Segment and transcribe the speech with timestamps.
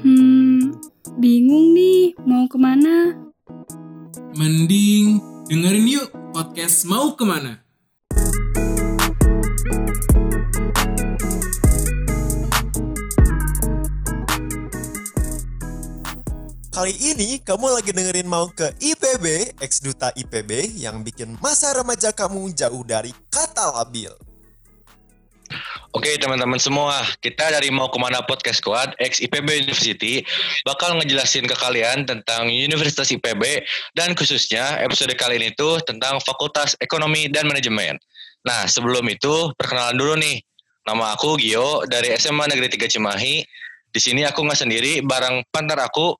[0.00, 0.72] Hmm,
[1.20, 3.12] bingung nih mau ke mana?
[4.32, 7.60] Mending dengerin yuk podcast Mau Ke mana.
[16.72, 22.08] Kali ini kamu lagi dengerin mau ke IPB, ex duta IPB yang bikin masa remaja
[22.08, 24.29] kamu jauh dari kata labil.
[25.90, 30.22] Oke teman-teman semua, kita dari Mau Ke mana Podcast Squad, ex IPB University,
[30.62, 33.66] bakal ngejelasin ke kalian tentang Universitas IPB
[33.98, 37.98] dan khususnya episode kali ini tuh tentang Fakultas Ekonomi dan Manajemen.
[38.46, 40.38] Nah sebelum itu perkenalan dulu nih,
[40.86, 43.42] nama aku Gio dari SMA Negeri 3 Cimahi.
[43.90, 46.14] Di sini aku nggak sendiri, bareng partner aku.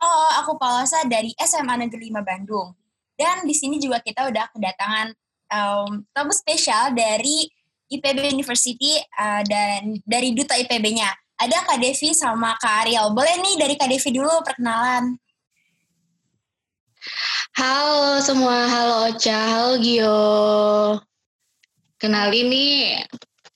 [0.00, 2.72] Halo, aku Palasa dari SMA Negeri 5 Bandung.
[3.12, 5.12] Dan di sini juga kita udah kedatangan
[5.52, 7.57] um, tamu spesial dari
[7.88, 11.08] IPB University uh, dan dari duta IPB-nya.
[11.38, 13.14] Ada Kak Devi sama Kak Ariel.
[13.14, 15.16] Boleh nih dari Kak Devi dulu perkenalan.
[17.56, 20.22] Halo semua, halo Ocha, halo Gio.
[21.98, 23.02] Kenalin nih,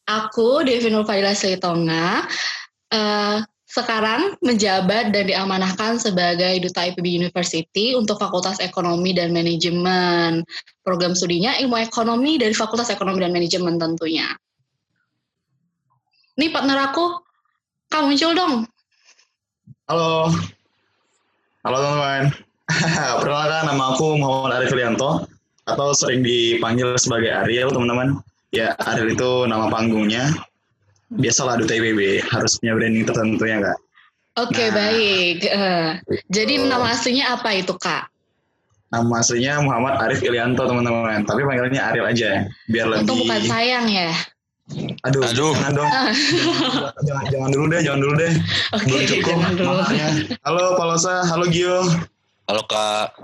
[0.09, 2.27] aku Devi Nurfadila Selitonga.
[2.91, 3.39] Uh,
[3.73, 10.45] sekarang menjabat dan diamanahkan sebagai Duta IPB University untuk Fakultas Ekonomi dan Manajemen.
[10.85, 14.29] Program studinya Ilmu Ekonomi dari Fakultas Ekonomi dan Manajemen tentunya.
[16.37, 17.17] Nih partner aku,
[17.89, 18.55] kamu muncul dong.
[19.89, 20.29] Halo.
[21.65, 22.23] Halo teman-teman.
[23.25, 25.25] Perkenalkan nama aku Muhammad Arif Lianto
[25.65, 28.21] atau sering dipanggil sebagai Ariel teman-teman.
[28.53, 30.29] Ya Ariel itu nama panggungnya
[31.19, 33.79] biasalah duta IPB harus punya branding tertentu ya kak.
[34.41, 35.37] Oke okay, nah, baik.
[35.53, 35.89] Uh,
[36.33, 38.09] jadi nama aslinya apa itu kak?
[38.89, 42.31] Nama aslinya Muhammad Arif Ilianto teman-teman, tapi panggilnya Ariel aja
[42.69, 43.05] biar lebih.
[43.05, 44.13] Untuk bukan sayang ya?
[45.05, 45.53] Aduh, Aduh.
[45.53, 45.91] jangan dong.
[47.09, 48.33] jangan, jangan dulu deh, jangan dulu deh.
[48.73, 49.37] Oke, okay, cukup.
[49.37, 50.09] Makanya.
[50.49, 51.85] Halo Palosa, halo Gio.
[52.49, 53.21] Halo Kak.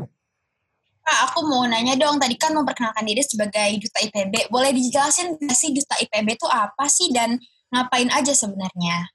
[1.09, 4.53] Kak, aku mau nanya dong, tadi kan memperkenalkan diri sebagai Duta IPB.
[4.53, 7.41] Boleh dijelasin nggak sih Duta IPB itu apa sih dan
[7.73, 9.09] ngapain aja sebenarnya?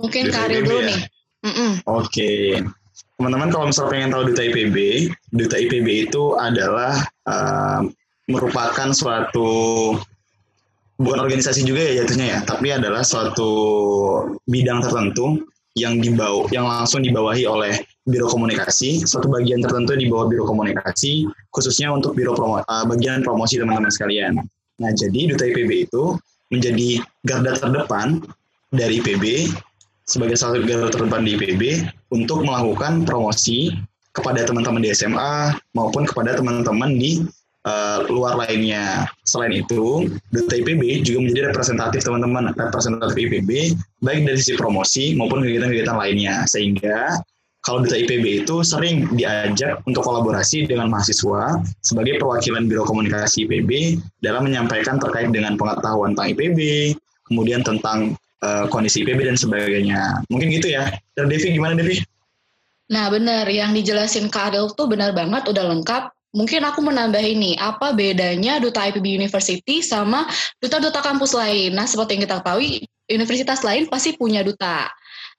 [0.00, 0.88] Mungkin karir dulu ya?
[0.90, 1.00] nih.
[1.42, 1.70] Mm -mm.
[1.86, 2.06] Oke.
[2.06, 2.42] Okay.
[3.18, 4.76] Teman-teman kalau misalnya pengen tahu Duta IPB,
[5.30, 7.86] Duta IPB itu adalah uh,
[8.26, 9.50] merupakan suatu
[10.98, 13.50] bukan organisasi juga ya jatuhnya ya, tapi adalah suatu
[14.50, 15.38] bidang tertentu
[15.78, 21.30] yang dibawa yang langsung dibawahi oleh Biro Komunikasi, suatu bagian tertentu di bawah Biro Komunikasi,
[21.54, 24.34] khususnya untuk Biro promo, uh, bagian promosi teman-teman sekalian.
[24.82, 26.18] Nah, jadi Duta IPB itu
[26.52, 28.20] menjadi garda terdepan
[28.70, 29.50] dari IPB
[30.04, 33.72] sebagai salah satu garda terdepan di IPB untuk melakukan promosi
[34.12, 37.24] kepada teman-teman di SMA maupun kepada teman-teman di
[37.64, 39.08] uh, luar lainnya.
[39.24, 43.50] Selain itu, Duta IPB juga menjadi representatif teman-teman representatif IPB
[44.04, 46.44] baik dari sisi promosi maupun kegiatan-kegiatan lainnya.
[46.44, 47.16] Sehingga
[47.62, 54.02] kalau Duta IPB itu sering diajak untuk kolaborasi dengan mahasiswa sebagai perwakilan Biro Komunikasi IPB
[54.18, 56.58] dalam menyampaikan terkait dengan pengetahuan tentang IPB,
[57.30, 60.26] kemudian tentang uh, kondisi IPB dan sebagainya.
[60.26, 60.90] Mungkin gitu ya.
[61.14, 62.02] Dan Devi gimana Devi?
[62.90, 66.10] Nah benar, yang dijelasin Kak tuh benar banget, udah lengkap.
[66.32, 70.26] Mungkin aku menambah ini, apa bedanya Duta IPB University sama
[70.58, 71.78] duta-duta kampus lain?
[71.78, 74.88] Nah seperti yang kita ketahui, universitas lain pasti punya duta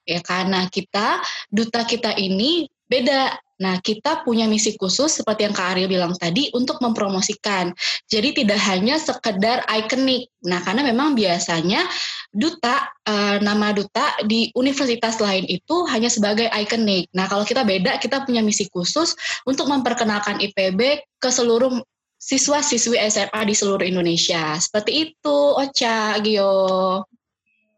[0.03, 1.19] ya karena kita
[1.52, 3.40] duta kita ini beda.
[3.53, 7.72] Nah, kita punya misi khusus seperti yang Kak Ariel bilang tadi untuk mempromosikan.
[8.12, 10.28] Jadi tidak hanya sekedar ikonik.
[10.44, 11.88] Nah, karena memang biasanya
[12.34, 17.08] duta uh, nama duta di universitas lain itu hanya sebagai ikonik.
[17.16, 19.16] Nah, kalau kita beda, kita punya misi khusus
[19.47, 21.80] untuk memperkenalkan IPB ke seluruh
[22.20, 24.59] siswa-siswi SMA di seluruh Indonesia.
[24.59, 27.03] Seperti itu, Ocha, Gio.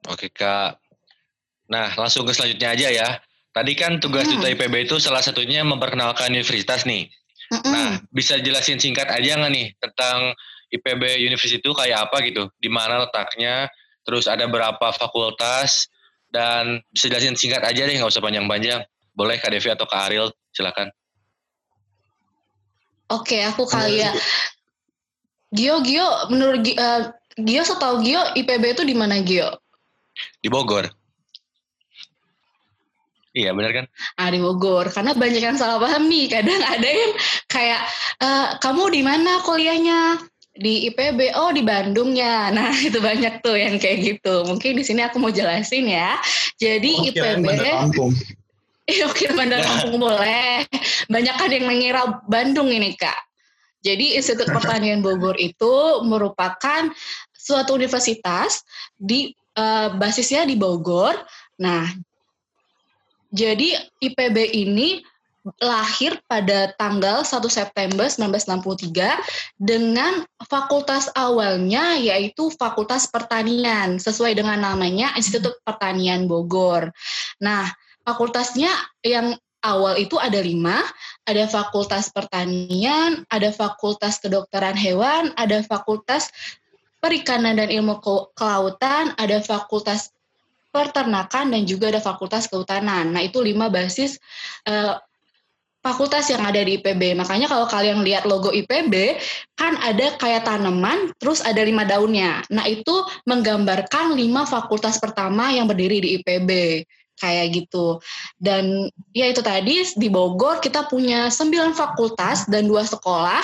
[0.05, 0.84] Oke, Kak.
[1.71, 3.09] Nah, langsung ke selanjutnya aja ya.
[3.55, 4.43] Tadi kan tugas hmm.
[4.43, 7.07] Duta IPB itu salah satunya memperkenalkan universitas nih.
[7.45, 7.71] Mm -mm.
[7.71, 10.33] Nah, bisa jelasin singkat aja nggak nih tentang
[10.73, 12.49] IPB University itu kayak apa gitu?
[12.57, 13.69] Di mana letaknya?
[14.03, 15.87] Terus ada berapa fakultas?
[16.29, 18.83] Dan bisa jelasin singkat aja deh, nggak usah panjang-panjang.
[19.15, 20.91] Boleh Kak Devi atau Kak Ariel, silakan.
[23.07, 24.11] Oke, aku kali ya.
[25.55, 29.55] Gio, Gio, menurut uh, Gio setahu Gio IPB itu di mana Gio?
[30.43, 30.89] Di Bogor.
[33.35, 33.85] Iya benar kan?
[34.15, 34.87] Ah di Bogor.
[34.87, 36.31] Karena banyak yang salah paham nih.
[36.31, 37.11] Kadang ada yang
[37.51, 37.81] kayak
[38.23, 38.29] e,
[38.63, 40.23] kamu di mana kuliahnya?
[40.55, 42.47] Di IPB, oh di Bandung ya.
[42.55, 44.47] Nah itu banyak tuh yang kayak gitu.
[44.47, 46.15] Mungkin di sini aku mau jelasin ya.
[46.55, 47.45] Jadi oh, IPB.
[48.85, 50.61] Iya oke Bandar Lampung boleh.
[51.09, 53.17] Banyak kan yang mengira Bandung ini kak.
[53.81, 56.93] Jadi Institut Pertanian Bogor itu merupakan
[57.33, 58.61] suatu universitas
[58.93, 61.17] di uh, basisnya di Bogor
[61.55, 61.87] Nah,
[63.35, 65.03] jadi IPB ini
[65.61, 75.13] lahir pada tanggal 1 September 1963 dengan fakultas awalnya yaitu Fakultas Pertanian sesuai dengan namanya
[75.13, 76.89] Institut Pertanian Bogor.
[77.37, 77.69] Nah,
[78.01, 78.73] fakultasnya
[79.05, 80.81] yang awal itu ada lima,
[81.29, 86.29] ada Fakultas Pertanian, ada Fakultas Kedokteran Hewan, ada Fakultas
[87.01, 88.01] Perikanan dan Ilmu
[88.33, 90.14] Kelautan, ada Fakultas
[90.75, 93.15] Peternakan dan juga ada Fakultas Kehutanan.
[93.15, 94.19] Nah itu lima basis
[94.67, 94.99] uh,
[95.85, 97.13] fakultas yang ada di IPB.
[97.13, 99.21] Makanya kalau kalian lihat logo IPB,
[99.53, 102.41] kan ada kayak tanaman, terus ada lima daunnya.
[102.49, 106.81] Nah itu menggambarkan lima fakultas pertama yang berdiri di IPB.
[107.15, 108.03] Kayak gitu.
[108.35, 113.39] Dan ya itu tadi di Bogor kita punya sembilan fakultas dan dua sekolah.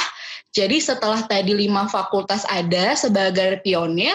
[0.52, 4.12] Jadi setelah tadi lima fakultas ada sebagai pionir,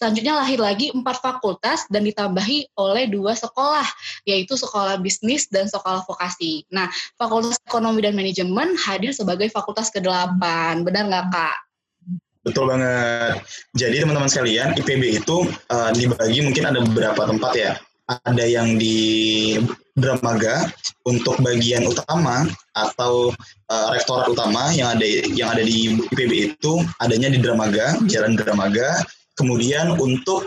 [0.00, 3.84] Selanjutnya lahir lagi empat fakultas dan ditambahi oleh dua sekolah,
[4.24, 6.64] yaitu sekolah bisnis dan sekolah vokasi.
[6.72, 6.88] Nah,
[7.20, 10.40] fakultas ekonomi dan manajemen hadir sebagai fakultas ke-8.
[10.88, 11.56] Benar nggak, Kak?
[12.40, 13.44] Betul banget.
[13.76, 17.76] Jadi teman-teman sekalian, IPB itu uh, dibagi mungkin ada beberapa tempat ya.
[18.24, 19.60] Ada yang di
[20.00, 20.64] Dramaga
[21.04, 23.36] untuk bagian utama atau
[23.68, 29.04] uh, rektorat utama yang ada yang ada di IPB itu adanya di Dramaga, Jalan Dramaga
[29.40, 30.44] Kemudian untuk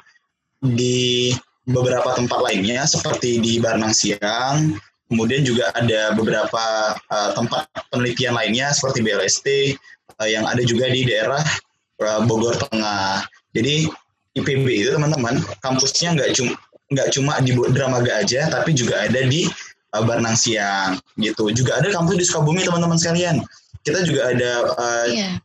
[0.62, 1.34] di
[1.66, 4.78] beberapa tempat lainnya seperti di Barnang Siang,
[5.10, 9.48] kemudian juga ada beberapa uh, tempat penelitian lainnya seperti BLST
[10.22, 11.42] uh, yang ada juga di daerah
[12.04, 13.26] uh, Bogor Tengah.
[13.56, 13.88] Jadi
[14.34, 16.54] IPB itu teman-teman kampusnya nggak cuma
[16.94, 19.48] nggak cuma di Dramaga aja, tapi juga ada di
[19.96, 21.50] uh, Barnang Siang gitu.
[21.56, 23.40] Juga ada kampus di Sukabumi teman-teman sekalian.
[23.84, 25.36] Kita juga ada uh, yeah.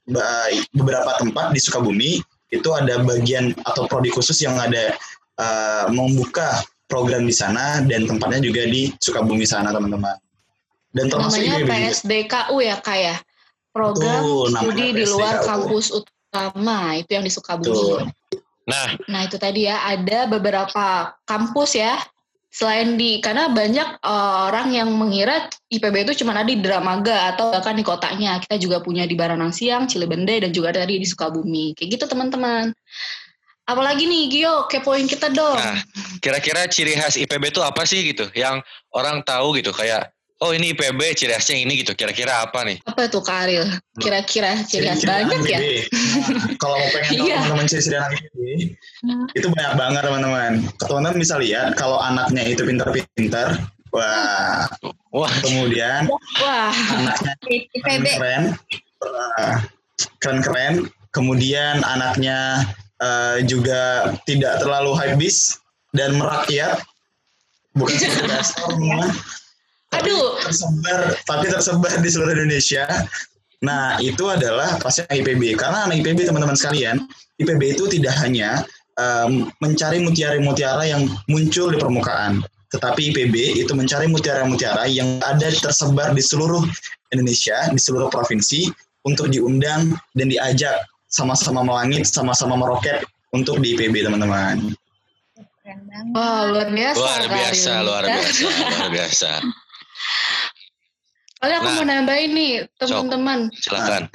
[0.71, 4.97] beberapa tempat di Sukabumi itu ada bagian atau prodi khusus yang ada
[5.37, 10.17] uh, membuka program di sana dan tempatnya juga di Sukabumi sana teman-teman.
[10.89, 13.17] Dan termasuk namanya PSDKU ya kak ya
[13.77, 17.69] program Betul, studi di luar kampus utama itu yang di Sukabumi.
[17.69, 18.01] Betul.
[18.69, 22.01] Nah, nah itu tadi ya ada beberapa kampus ya
[22.49, 27.53] selain di karena banyak uh, orang yang mengira IPB itu cuma ada di Dramaga atau
[27.53, 28.41] bahkan di kotanya.
[28.41, 31.77] Kita juga punya di Baranang Siang, Cilebende dan juga ada di Sukabumi.
[31.77, 32.73] Kayak gitu teman-teman.
[33.69, 35.61] Apalagi nih Gio, kepoin kita dong.
[35.61, 35.77] Nah,
[36.25, 38.25] kira-kira ciri khas IPB itu apa sih gitu?
[38.33, 38.65] Yang
[38.97, 39.77] orang tahu gitu.
[39.77, 40.09] Kayak
[40.41, 41.93] oh ini IPB ciri khasnya ini gitu.
[41.93, 42.81] Kira-kira apa nih?
[42.89, 43.69] Apa tuh Karil?
[44.01, 45.61] Kira-kira ciri khas banyak ya?
[46.57, 47.37] kalau mau pengen tahu iya.
[47.45, 48.41] teman-teman ciri-ciri anak IPB
[49.35, 50.53] itu banyak banget teman-teman.
[50.83, 53.63] Teman-teman bisa lihat kalau anaknya itu pintar-pintar
[53.95, 54.67] wah.
[55.15, 55.33] Wah.
[55.43, 56.11] Kemudian
[56.43, 56.73] wah.
[56.73, 57.33] anaknya
[57.83, 58.43] keren
[60.19, 60.75] keren-keren
[61.15, 62.67] kemudian anaknya
[63.03, 65.59] uh, juga tidak terlalu hype bis
[65.95, 66.83] dan merakyat.
[67.79, 68.91] Bukan seperti
[69.97, 70.37] Aduh.
[70.45, 72.85] Tersebar, tapi tersebar di seluruh Indonesia.
[73.65, 75.57] Nah, itu adalah pasti IPB.
[75.57, 77.09] Karena anak IPB, teman-teman sekalian,
[77.41, 78.63] IPB itu tidak hanya
[78.99, 82.43] um, mencari mutiara-mutiara yang muncul di permukaan.
[82.69, 86.61] Tetapi IPB itu mencari mutiara-mutiara yang ada tersebar di seluruh
[87.15, 88.69] Indonesia, di seluruh provinsi,
[89.09, 93.01] untuk diundang dan diajak sama-sama melangit, sama-sama meroket
[93.33, 94.77] untuk di IPB, teman-teman.
[96.13, 97.01] Wah, luar biasa.
[97.01, 99.31] Luar biasa, luar biasa, luar biasa.
[101.39, 103.39] Kali aku nah, mau nambahin nih teman-teman.
[103.63, 104.11] Silakan.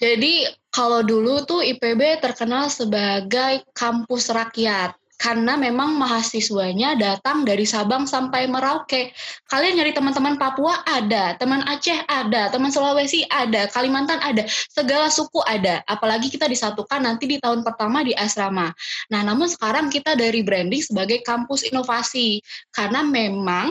[0.00, 8.02] Jadi kalau dulu tuh IPB terkenal sebagai kampus rakyat karena memang mahasiswanya datang dari Sabang
[8.04, 9.14] sampai Merauke.
[9.46, 15.38] Kalian nyari teman-teman Papua ada, teman Aceh ada, teman Sulawesi ada, Kalimantan ada, segala suku
[15.46, 15.86] ada.
[15.86, 18.74] Apalagi kita disatukan nanti di tahun pertama di asrama.
[19.14, 22.42] Nah, namun sekarang kita dari branding sebagai kampus inovasi
[22.74, 23.70] karena memang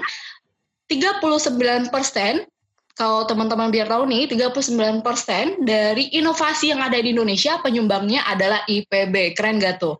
[0.87, 2.47] 39 persen
[2.93, 9.33] kalau teman-teman biar tahu nih, 39% dari inovasi yang ada di Indonesia penyumbangnya adalah IPB.
[9.33, 9.97] Keren gak tuh?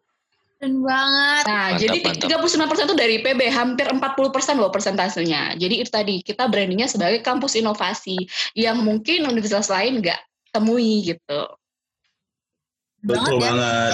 [0.62, 1.44] Keren banget.
[1.50, 2.62] Nah, mantap, jadi mantap.
[2.70, 5.58] 39% itu dari IPB, hampir 40% loh persentasenya.
[5.58, 10.22] Jadi itu tadi, kita brandingnya sebagai kampus inovasi yang mungkin universitas lain nggak
[10.54, 11.42] temui gitu.
[13.02, 13.42] Betul banget.
[13.42, 13.42] Ya.
[13.42, 13.94] banget.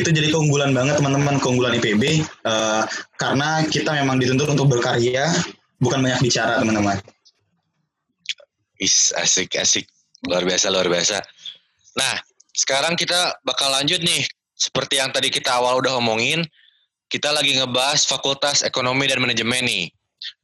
[0.00, 2.24] Itu jadi keunggulan banget teman-teman, keunggulan IPB.
[2.48, 2.88] Uh,
[3.20, 5.28] karena kita memang dituntut untuk berkarya,
[5.76, 6.96] bukan banyak bicara teman-teman.
[8.80, 9.84] Is asik asik
[10.24, 11.20] luar biasa luar biasa.
[12.00, 12.16] Nah
[12.56, 14.24] sekarang kita bakal lanjut nih
[14.56, 16.44] seperti yang tadi kita awal udah omongin
[17.12, 19.84] kita lagi ngebahas Fakultas Ekonomi dan Manajemen nih.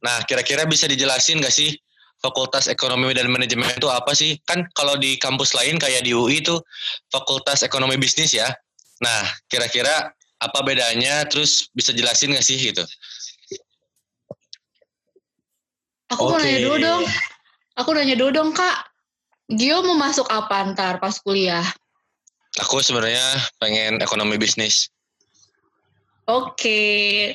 [0.05, 1.73] Nah kira-kira bisa dijelasin gak sih
[2.17, 4.41] Fakultas Ekonomi dan Manajemen itu apa sih?
[4.49, 6.57] Kan kalau di kampus lain kayak di UI itu
[7.13, 8.49] Fakultas Ekonomi Bisnis ya.
[9.01, 10.09] Nah, kira-kira
[10.41, 11.25] apa bedanya?
[11.29, 12.81] Terus bisa jelasin gak sih gitu?
[16.17, 16.47] Aku mau Oke.
[16.47, 17.03] nanya dulu dong.
[17.77, 18.89] Aku nanya dulu dong kak.
[19.47, 21.63] Gio mau masuk apa ntar pas kuliah?
[22.59, 23.23] Aku sebenarnya
[23.61, 24.89] pengen ekonomi bisnis.
[26.27, 27.31] Oke.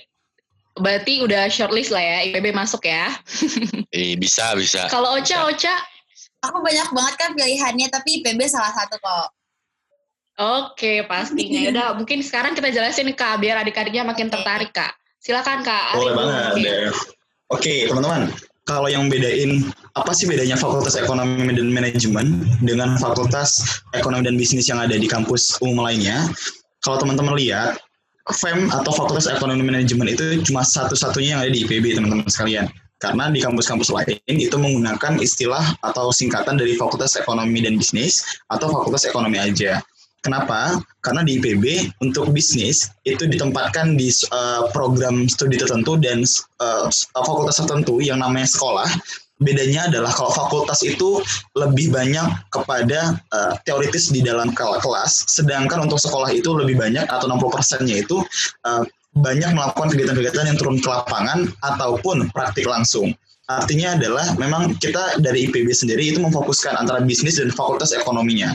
[0.76, 3.12] Berarti udah shortlist lah ya, IPB masuk ya.
[3.92, 4.88] Eh, bisa, bisa.
[4.88, 5.76] Kalau Ocha, Ocha,
[6.42, 9.28] Aku banyak banget kan pilihannya, tapi IPB salah satu kok.
[10.42, 11.70] oke pastinya.
[11.70, 14.90] Udah, mungkin sekarang kita jelasin kak, biar adik-adiknya makin tertarik kak.
[15.22, 15.94] Silakan kak.
[15.94, 16.90] Boleh banget.
[17.46, 18.34] Oke, teman-teman.
[18.66, 24.68] Kalau yang bedain apa sih bedanya Fakultas Ekonomi dan Manajemen dengan Fakultas Ekonomi dan Bisnis
[24.68, 26.32] yang ada di kampus umum lainnya?
[26.80, 27.76] Kalau teman-teman lihat,
[28.32, 32.66] FEM atau Fakultas Ekonomi Manajemen itu cuma satu-satunya yang ada di IPB, teman-teman sekalian.
[33.02, 38.70] Karena di kampus-kampus lain itu menggunakan istilah atau singkatan dari Fakultas Ekonomi dan Bisnis atau
[38.70, 39.82] Fakultas Ekonomi aja.
[40.22, 40.78] Kenapa?
[41.02, 46.22] Karena di IPB untuk bisnis itu ditempatkan di uh, program studi tertentu dan
[46.62, 46.86] uh,
[47.26, 48.86] fakultas tertentu yang namanya sekolah.
[49.42, 51.20] Bedanya adalah kalau fakultas itu
[51.58, 57.04] lebih banyak kepada uh, teoritis di dalam kel- kelas, sedangkan untuk sekolah itu lebih banyak
[57.10, 58.22] atau 60%-nya itu
[58.64, 58.82] uh,
[59.12, 63.12] banyak melakukan kegiatan-kegiatan yang turun ke lapangan ataupun praktik langsung.
[63.50, 68.54] Artinya adalah memang kita dari IPB sendiri itu memfokuskan antara bisnis dan fakultas ekonominya.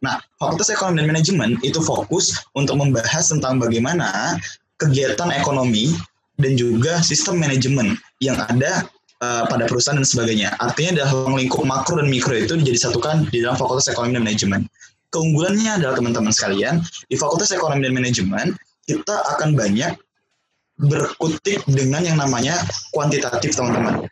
[0.00, 4.38] Nah, Fakultas Ekonomi dan Manajemen itu fokus untuk membahas tentang bagaimana
[4.78, 5.92] kegiatan ekonomi
[6.38, 8.86] dan juga sistem manajemen yang ada
[9.22, 10.54] uh, pada perusahaan dan sebagainya.
[10.58, 14.62] Artinya dalam lingkup makro dan mikro itu disatukan di dalam Fakultas Ekonomi dan Manajemen.
[15.08, 18.52] Keunggulannya adalah teman-teman sekalian, di Fakultas Ekonomi dan Manajemen
[18.88, 19.96] kita akan banyak
[20.78, 22.54] berkutik dengan yang namanya
[22.94, 24.06] kuantitatif teman-teman.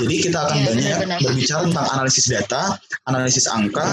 [0.00, 1.18] Jadi kita akan Iya, banyak benar-benar.
[1.20, 2.62] berbicara tentang analisis data,
[3.04, 3.84] analisis angka,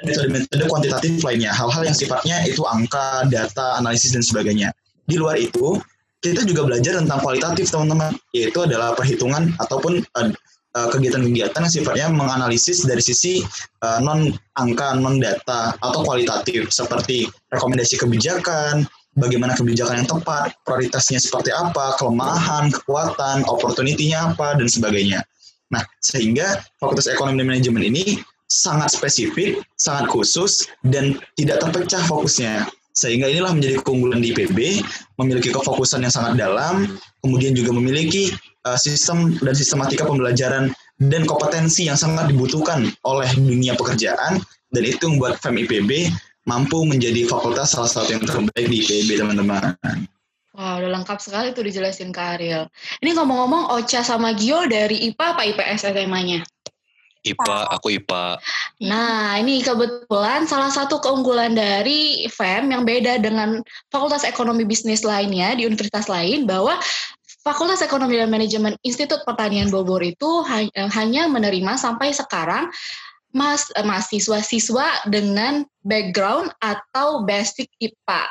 [0.00, 1.52] dan metode-metode kuantitatif lainnya.
[1.52, 4.72] Hal-hal yang sifatnya itu angka, data, analisis, dan sebagainya.
[5.04, 5.76] Di luar itu,
[6.18, 10.30] kita juga belajar tentang kualitatif teman-teman, yaitu adalah perhitungan ataupun eh,
[10.74, 13.46] eh, kegiatan-kegiatan yang sifatnya menganalisis dari sisi
[13.84, 18.82] eh, non angka, non data atau kualitatif seperti rekomendasi kebijakan,
[19.14, 25.22] bagaimana kebijakan yang tepat, prioritasnya seperti apa, kelemahan, kekuatan, opportunity-nya apa dan sebagainya.
[25.68, 32.64] Nah, sehingga Fakultas Ekonomi dan Manajemen ini sangat spesifik, sangat khusus dan tidak terpecah fokusnya.
[32.98, 34.82] Sehingga inilah menjadi keunggulan di IPB,
[35.22, 38.34] memiliki kefokusan yang sangat dalam, kemudian juga memiliki
[38.66, 44.42] uh, sistem dan sistematika pembelajaran dan kompetensi yang sangat dibutuhkan oleh dunia pekerjaan
[44.74, 46.10] dan itu membuat FEM IPB
[46.42, 49.78] mampu menjadi fakultas salah satu yang terbaik di IPB teman-teman.
[50.58, 52.66] Wah, udah lengkap sekali tuh dijelasin Kak Ariel.
[52.98, 56.42] Ini ngomong-ngomong, Ocha sama Gio dari IPA apa IPS SMA-nya?
[57.26, 58.38] IPA, aku IPA.
[58.86, 65.58] Nah, ini kebetulan salah satu keunggulan dari FEM yang beda dengan Fakultas Ekonomi Bisnis lainnya
[65.58, 66.78] di universitas lain bahwa
[67.42, 72.68] Fakultas Ekonomi dan Manajemen Institut Pertanian Bogor itu eh, hanya menerima sampai sekarang
[73.32, 78.22] mas eh, mahasiswa-siswa dengan background atau basic IPA.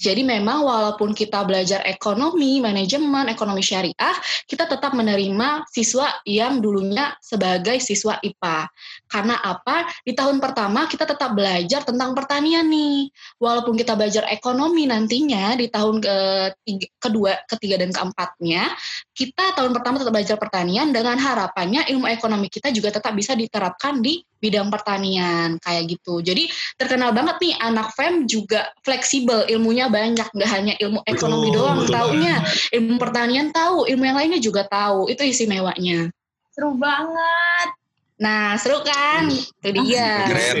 [0.00, 4.16] Jadi memang walaupun kita belajar ekonomi, manajemen, ekonomi syariah,
[4.48, 8.64] kita tetap menerima siswa yang dulunya sebagai siswa IPA.
[9.04, 9.84] Karena apa?
[10.00, 13.12] Di tahun pertama kita tetap belajar tentang pertanian nih.
[13.36, 18.72] Walaupun kita belajar ekonomi nantinya di tahun ketiga, kedua, ketiga dan keempatnya,
[19.12, 24.00] kita tahun pertama tetap belajar pertanian dengan harapannya ilmu ekonomi kita juga tetap bisa diterapkan
[24.00, 26.24] di bidang pertanian kayak gitu.
[26.24, 26.48] Jadi
[26.80, 31.78] terkenal banget nih anak FEM juga fleksibel, ilmunya banyak, nggak hanya ilmu ekonomi Betul, doang
[31.84, 32.34] betul taunya,
[32.74, 35.06] ilmu pertanian tahu, ilmu yang lainnya juga tahu.
[35.12, 36.08] Itu istimewanya.
[36.50, 37.68] Seru banget.
[38.20, 39.32] Nah, seru kan?
[39.32, 40.28] Itu dia.
[40.28, 40.56] Keren.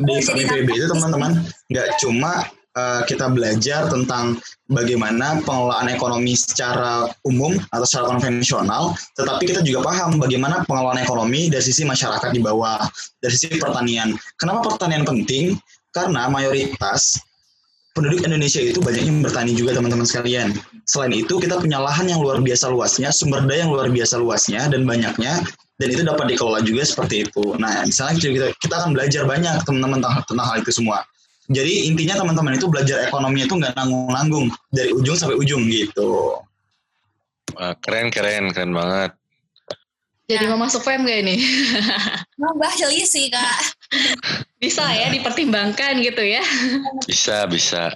[0.00, 1.32] Di FEM IPB itu teman-teman
[1.68, 9.52] nggak cuma uh, kita belajar tentang bagaimana pengelolaan ekonomi secara umum atau secara konvensional, tetapi
[9.52, 12.80] kita juga paham bagaimana pengelolaan ekonomi dari sisi masyarakat di bawah,
[13.20, 14.16] dari sisi pertanian.
[14.40, 15.56] Kenapa pertanian penting?
[15.92, 17.20] Karena mayoritas
[17.92, 20.56] penduduk Indonesia itu banyak yang bertani juga teman-teman sekalian.
[20.88, 24.64] Selain itu kita punya lahan yang luar biasa luasnya, sumber daya yang luar biasa luasnya
[24.72, 25.44] dan banyaknya,
[25.76, 27.44] dan itu dapat dikelola juga seperti itu.
[27.60, 31.04] Nah, misalnya kita, kita akan belajar banyak teman-teman tentang hal itu semua.
[31.50, 36.38] Jadi intinya teman-teman itu belajar ekonomi itu nggak nanggung-nanggung dari ujung sampai ujung gitu.
[37.58, 39.10] Wah, keren, keren, keren banget.
[40.30, 41.36] Jadi mau masuk FEM gak ini?
[42.40, 43.58] Mau bahas sih kak.
[44.56, 46.40] Bisa ya dipertimbangkan gitu ya.
[47.04, 47.92] Bisa, bisa.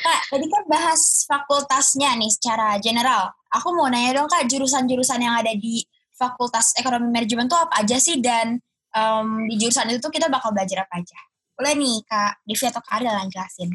[0.00, 3.32] Kak, tadi kan bahas fakultasnya nih secara general.
[3.50, 5.82] Aku mau nanya dong kak, jurusan-jurusan yang ada di
[6.14, 8.20] Fakultas Ekonomi Manajemen tuh apa aja sih?
[8.20, 8.60] Dan
[8.94, 11.18] em, di jurusan itu tuh kita bakal belajar apa aja?
[11.60, 13.70] Boleh nih kak Divi atau kak Ariel yang jelasin.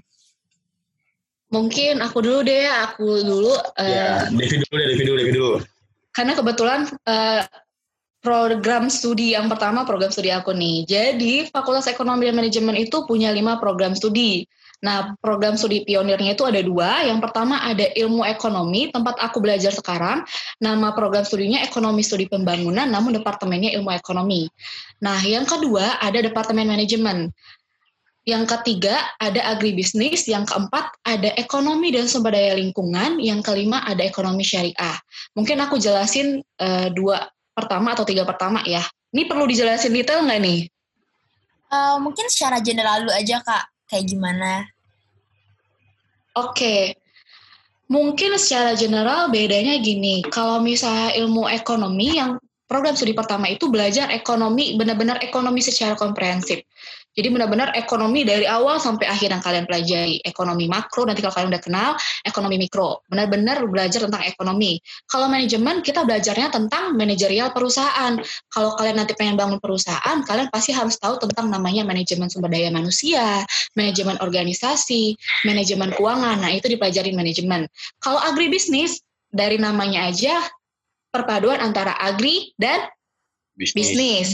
[1.53, 3.53] Mungkin aku dulu deh, aku dulu.
[3.77, 5.51] eh, Ya, Devi dulu deh, Devi dulu, Devi dulu.
[6.15, 7.43] karena kebetulan eh,
[8.25, 10.81] program studi yang pertama program studi aku nih.
[10.89, 14.49] Jadi Fakultas Ekonomi dan Manajemen itu punya lima program studi.
[14.81, 17.05] Nah, program studi pionirnya itu ada dua.
[17.05, 20.25] Yang pertama ada ilmu ekonomi, tempat aku belajar sekarang.
[20.59, 24.49] Nama program studinya ekonomi studi pembangunan, namun departemennya ilmu ekonomi.
[25.05, 27.29] Nah, yang kedua ada departemen manajemen.
[28.25, 34.01] Yang ketiga ada agribisnis, yang keempat ada ekonomi dan sumber daya lingkungan, yang kelima ada
[34.01, 34.98] ekonomi syariah.
[35.38, 38.82] Mungkin aku jelasin uh, dua pertama atau tiga pertama ya.
[39.13, 40.60] Ini perlu dijelasin detail nggak nih?
[41.70, 44.65] Uh, mungkin secara general dulu aja kak, kayak gimana?
[46.36, 46.82] Oke, okay.
[47.88, 50.25] mungkin secara general bedanya gini.
[50.27, 56.65] Kalau misalnya ilmu ekonomi yang program studi pertama itu belajar ekonomi, benar-benar ekonomi secara komprehensif.
[57.15, 60.19] Jadi benar-benar ekonomi dari awal sampai akhir yang kalian pelajari.
[60.22, 61.89] Ekonomi makro, nanti kalau kalian udah kenal,
[62.27, 63.01] ekonomi mikro.
[63.07, 64.84] Benar-benar belajar tentang ekonomi.
[65.07, 68.19] Kalau manajemen, kita belajarnya tentang manajerial perusahaan.
[68.51, 72.67] Kalau kalian nanti pengen bangun perusahaan, kalian pasti harus tahu tentang namanya manajemen sumber daya
[72.67, 73.48] manusia,
[73.79, 75.15] manajemen organisasi,
[75.48, 76.43] manajemen keuangan.
[76.43, 77.72] Nah, itu dipelajari manajemen.
[78.03, 79.00] Kalau agribisnis,
[79.36, 80.39] dari namanya aja,
[81.12, 82.88] perpaduan antara agri dan
[83.55, 83.95] bisnis.
[83.95, 84.27] bisnis.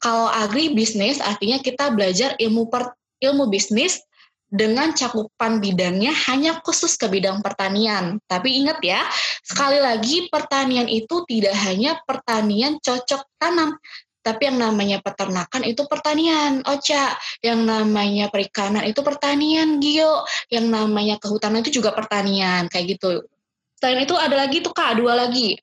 [0.00, 4.00] Kalau agri bisnis artinya kita belajar ilmu per, ilmu bisnis
[4.46, 8.22] dengan cakupan bidangnya hanya khusus ke bidang pertanian.
[8.30, 9.02] Tapi ingat ya,
[9.42, 13.74] sekali lagi pertanian itu tidak hanya pertanian cocok tanam,
[14.26, 17.14] tapi yang namanya peternakan itu pertanian, Ocha.
[17.46, 20.26] Yang namanya perikanan itu pertanian, Gio.
[20.50, 23.22] Yang namanya kehutanan itu juga pertanian, kayak gitu.
[23.78, 25.54] Selain itu ada lagi tuh Kak, dua lagi.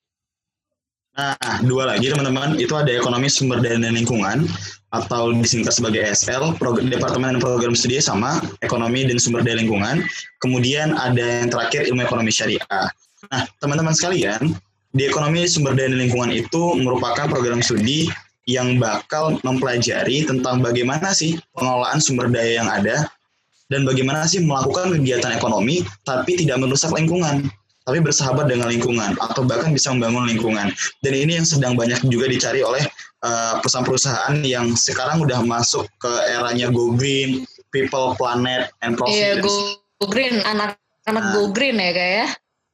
[1.14, 4.50] Nah, dua lagi teman-teman, itu ada ekonomi sumber daya dan lingkungan
[4.90, 6.58] atau disingkat sebagai ESL,
[6.90, 10.02] Departemen Program Studi sama ekonomi dan sumber daya lingkungan.
[10.42, 12.90] Kemudian ada yang terakhir ilmu ekonomi syariah.
[13.30, 14.58] Nah, teman-teman sekalian,
[14.98, 18.10] di ekonomi sumber daya dan lingkungan itu merupakan program studi
[18.50, 23.06] yang bakal mempelajari tentang bagaimana sih pengelolaan sumber daya yang ada
[23.72, 27.48] dan bagaimana sih melakukan kegiatan ekonomi tapi tidak merusak lingkungan
[27.84, 30.72] tapi bersahabat dengan lingkungan atau bahkan bisa membangun lingkungan.
[31.04, 32.84] Dan ini yang sedang banyak juga dicari oleh
[33.24, 37.44] uh, perusahaan-perusahaan yang sekarang udah masuk ke eranya go green,
[37.76, 39.16] people, planet, and profit.
[39.16, 42.28] Iya, go, go green, anak-anak nah, go green ya kayak ya.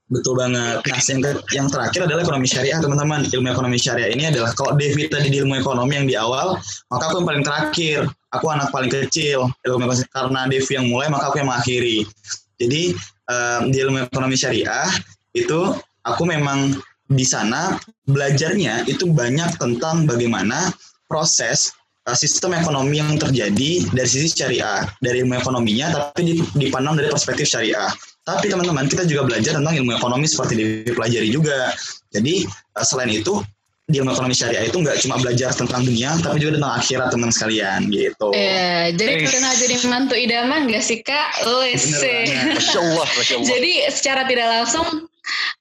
[0.09, 0.81] Betul banget.
[0.81, 1.21] Nah, yang,
[1.53, 3.29] yang terakhir adalah ekonomi syariah, teman-teman.
[3.29, 6.57] Ilmu ekonomi syariah ini adalah kalau Devi tadi di ilmu ekonomi yang di awal,
[6.89, 7.99] maka aku yang paling terakhir.
[8.33, 9.45] Aku anak paling kecil.
[9.69, 12.09] Ilmu ekonomi, karena Devi yang mulai, maka aku yang mengakhiri.
[12.57, 12.97] Jadi
[13.29, 14.89] um, di ilmu ekonomi syariah
[15.37, 16.73] itu aku memang
[17.09, 17.77] di sana
[18.09, 20.73] belajarnya itu banyak tentang bagaimana
[21.09, 21.73] proses
[22.09, 27.49] uh, sistem ekonomi yang terjadi dari sisi syariah, dari ilmu ekonominya tapi dipandang dari perspektif
[27.49, 27.89] syariah.
[28.27, 31.73] Tapi teman-teman kita juga belajar tentang ilmu ekonomi seperti dipelajari juga.
[32.13, 32.45] Jadi
[32.77, 33.41] uh, selain itu
[33.89, 37.89] ilmu ekonomi syariah itu nggak cuma belajar tentang dunia, tapi juga tentang akhirat teman sekalian
[37.89, 38.29] gitu.
[38.37, 41.41] Iya, jadi pernah jadi mantu idaman gak sih kak?
[41.65, 41.89] Wes.
[41.89, 43.49] Masya Allah, Masya Allah.
[43.49, 45.09] Jadi secara tidak langsung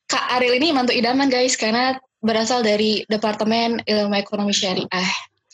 [0.08, 5.08] Kak Aril ini mantu idaman guys, karena berasal dari Departemen Ilmu Ekonomi Syariah.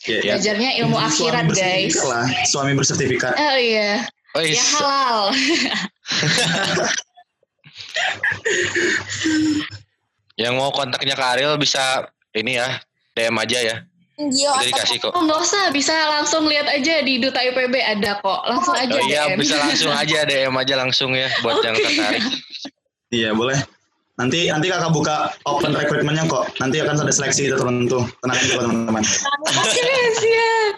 [0.05, 0.37] Yeah, yeah.
[0.37, 1.97] Belajarnya ilmu suami akhirat guys.
[2.05, 3.33] Lah, suami bersertifikat.
[3.33, 4.05] Oh iya.
[4.37, 4.59] Oh, iya.
[4.59, 5.33] Ya halal.
[10.35, 12.67] Yang mau kontaknya Kak Aril bisa ini ya
[13.15, 13.75] DM aja ya.
[14.15, 15.11] Gio, dikasih kok.
[15.11, 18.47] Nggak usah, bisa langsung lihat aja di Duta IPB ada kok.
[18.47, 19.39] Langsung oh, aja oh, iya, DM.
[19.43, 21.67] bisa langsung aja DM aja langsung ya buat okay.
[21.67, 22.23] yang tertarik.
[23.11, 23.59] Iya, boleh.
[24.15, 26.47] Nanti nanti kakak buka open recruitmentnya kok.
[26.63, 28.07] Nanti akan ada seleksi tertentu.
[28.23, 29.03] Tenang aja teman-teman.
[29.51, 30.75] Oke, siap.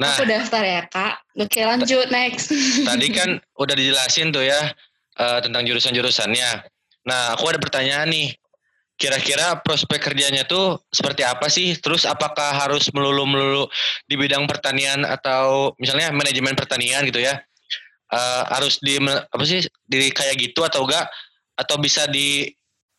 [0.00, 1.20] Nah, aku daftar ya kak.
[1.36, 2.48] Oke lanjut next.
[2.88, 4.72] Tadi kan udah dijelasin tuh ya
[5.20, 6.50] uh, tentang jurusan-jurusannya.
[7.04, 8.32] Nah, aku ada pertanyaan nih
[9.00, 11.72] kira-kira prospek kerjanya tuh seperti apa sih?
[11.80, 13.64] Terus apakah harus melulu-melulu
[14.04, 17.40] di bidang pertanian atau misalnya manajemen pertanian gitu ya?
[18.10, 21.06] Uh, harus di apa sih di kayak gitu atau enggak
[21.54, 22.50] atau bisa di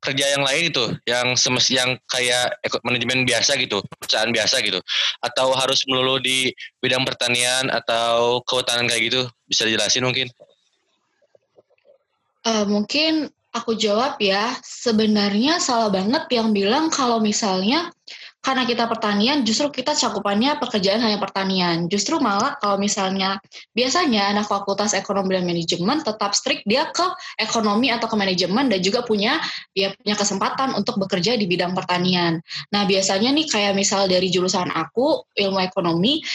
[0.02, 4.82] kerja yang lain itu yang semes yang kayak manajemen biasa gitu perusahaan biasa gitu
[5.22, 6.50] atau harus melulu di
[6.82, 10.28] bidang pertanian atau kehutanan kayak gitu bisa dijelasin mungkin
[12.50, 17.92] uh, mungkin aku jawab ya, sebenarnya salah banget yang bilang kalau misalnya
[18.42, 21.86] karena kita pertanian justru kita cakupannya pekerjaan hanya pertanian.
[21.86, 23.38] Justru malah kalau misalnya
[23.78, 27.06] biasanya anak fakultas ekonomi dan manajemen tetap strict dia ke
[27.38, 29.38] ekonomi atau ke manajemen dan juga punya
[29.78, 32.42] dia punya kesempatan untuk bekerja di bidang pertanian.
[32.74, 36.26] Nah, biasanya nih kayak misal dari jurusan aku ilmu ekonomi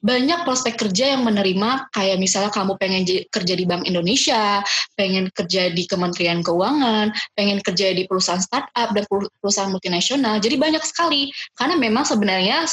[0.00, 4.64] banyak prospek kerja yang menerima kayak misalnya kamu pengen kerja di Bank Indonesia,
[4.96, 10.40] pengen kerja di Kementerian Keuangan, pengen kerja di perusahaan startup dan per- perusahaan multinasional.
[10.40, 12.64] Jadi banyak sekali karena memang sebenarnya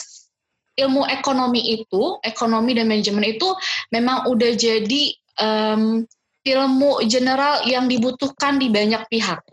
[0.79, 3.49] ilmu ekonomi itu, ekonomi dan manajemen itu
[3.91, 5.03] memang udah jadi
[5.43, 6.07] em,
[6.47, 9.43] ilmu general yang dibutuhkan di banyak pihak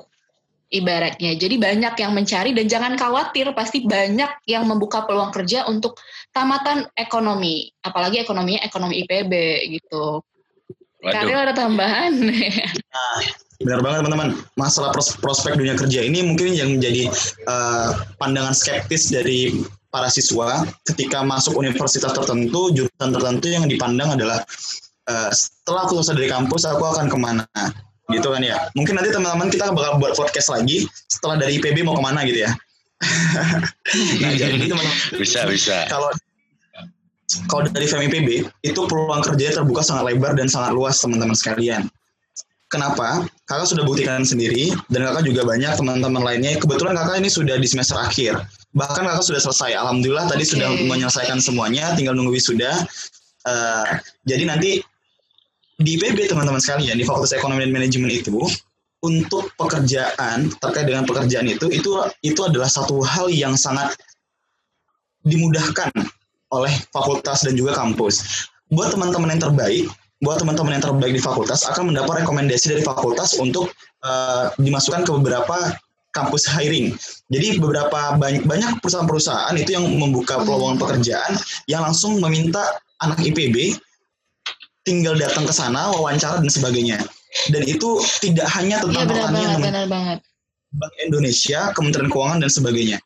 [0.74, 1.38] ibaratnya.
[1.38, 5.94] Jadi banyak yang mencari dan jangan khawatir pasti banyak yang membuka peluang kerja untuk
[6.34, 9.32] tamatan ekonomi, apalagi ekonominya ekonomi IPB
[9.78, 10.18] gitu.
[11.04, 11.36] Waduh.
[11.36, 12.16] ada tambahan?
[13.60, 14.28] Benar banget teman-teman.
[14.56, 17.12] Masalah pros- prospek dunia kerja ini mungkin yang menjadi
[17.44, 24.42] eh, pandangan skeptis dari para siswa ketika masuk universitas tertentu, jurusan tertentu yang dipandang adalah
[25.06, 27.44] eh, setelah aku selesai dari kampus aku akan ke mana,
[28.14, 28.56] gitu kan ya.
[28.78, 32.46] Mungkin nanti teman-teman kita bakal buat podcast lagi setelah dari IPB mau ke mana gitu
[32.46, 32.50] ya.
[34.22, 34.86] nah jadi teman-teman
[35.18, 35.84] Bisa, bisa.
[35.90, 36.08] kalau
[37.50, 38.28] kalau dari FEM IPB
[38.62, 41.88] itu peluang kerja terbuka sangat lebar dan sangat luas teman-teman sekalian.
[42.72, 43.22] Kenapa?
[43.46, 46.58] Kakak sudah buktikan sendiri dan kakak juga banyak teman-teman lainnya.
[46.58, 48.34] Kebetulan kakak ini sudah di semester akhir.
[48.74, 49.78] Bahkan kakak sudah selesai.
[49.78, 50.58] Alhamdulillah tadi Oke.
[50.58, 52.74] sudah menyelesaikan semuanya, tinggal nunggu wisuda.
[53.44, 53.86] Eh,
[54.26, 54.82] jadi nanti
[55.82, 58.38] di IPB teman-teman sekalian di Fakultas Ekonomi dan Manajemen itu
[59.04, 61.90] untuk pekerjaan terkait dengan pekerjaan itu itu
[62.24, 63.92] itu adalah satu hal yang sangat
[65.28, 65.92] dimudahkan
[66.52, 68.46] oleh fakultas dan juga kampus.
[68.72, 69.84] Buat teman-teman yang terbaik,
[70.24, 73.68] buat teman-teman yang terbaik di fakultas akan mendapat rekomendasi dari fakultas untuk
[74.06, 75.74] eh, dimasukkan ke beberapa
[76.14, 76.94] kampus hiring.
[77.28, 81.34] Jadi beberapa banyak perusahaan-perusahaan itu yang membuka peluang pekerjaan
[81.66, 83.74] yang langsung meminta anak IPB
[84.84, 87.00] tinggal datang ke sana, wawancara dan sebagainya.
[87.50, 90.18] Dan itu tidak hanya Iya tentang benar pertanian, banget, benar banget.
[90.74, 92.98] Bank Indonesia, Kementerian Keuangan dan sebagainya.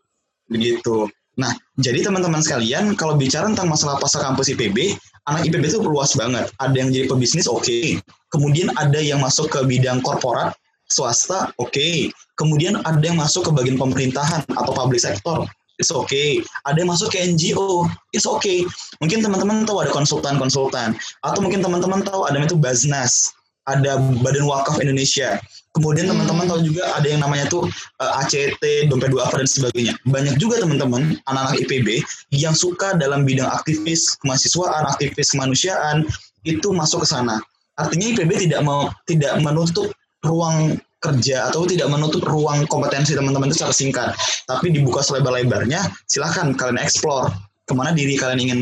[0.53, 1.09] Begitu.
[1.39, 4.99] Nah, jadi teman-teman sekalian, kalau bicara tentang masalah pasar kampus IPB,
[5.31, 6.51] anak IPB itu luas banget.
[6.59, 8.03] Ada yang jadi pebisnis, oke.
[8.35, 10.53] Kemudian ada yang masuk ke bidang korporat,
[10.91, 12.11] swasta, oke.
[12.35, 15.47] Kemudian ada yang masuk ke bagian pemerintahan atau public sector,
[15.79, 16.43] it's okay.
[16.67, 18.67] Ada yang masuk ke NGO, it's okay.
[19.03, 23.33] Mungkin teman-teman tahu ada konsultan-konsultan, atau mungkin teman-teman tahu ada yang itu Baznas,
[23.71, 25.39] ada Badan Wakaf Indonesia.
[25.77, 26.17] Kemudian Hmm.
[26.17, 27.69] teman-teman tahu juga ada yang namanya tuh
[28.03, 29.95] eh, ACT, dompet dua dan sebagainya.
[30.09, 32.03] Banyak juga teman-teman anak-anak IPB
[32.35, 36.09] yang suka dalam bidang aktivis kemahasiswaan, aktivis kemanusiaan
[36.43, 37.39] itu masuk ke sana.
[37.79, 39.95] Artinya IPB tidak mau tidak menutup
[40.27, 44.09] ruang kerja atau tidak menutup ruang kompetensi teman-teman itu secara singkat,
[44.51, 45.87] tapi dibuka selebar-lebarnya.
[46.11, 47.31] Silahkan kalian explore
[47.69, 48.61] ke mana diri kalian ingin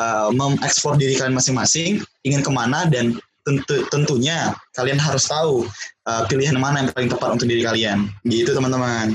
[0.00, 3.14] uh, mengeksplor diri kalian masing-masing, ingin ke mana dan
[3.46, 5.62] tentu tentunya kalian harus tahu
[6.10, 8.10] uh, pilihan mana yang paling tepat untuk diri kalian.
[8.26, 9.14] Gitu teman-teman.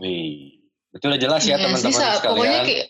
[0.00, 0.56] Wih.
[0.90, 2.24] Betul udah jelas ya Yes, teman-teman sekalian.
[2.24, 2.86] Pokoknya kayak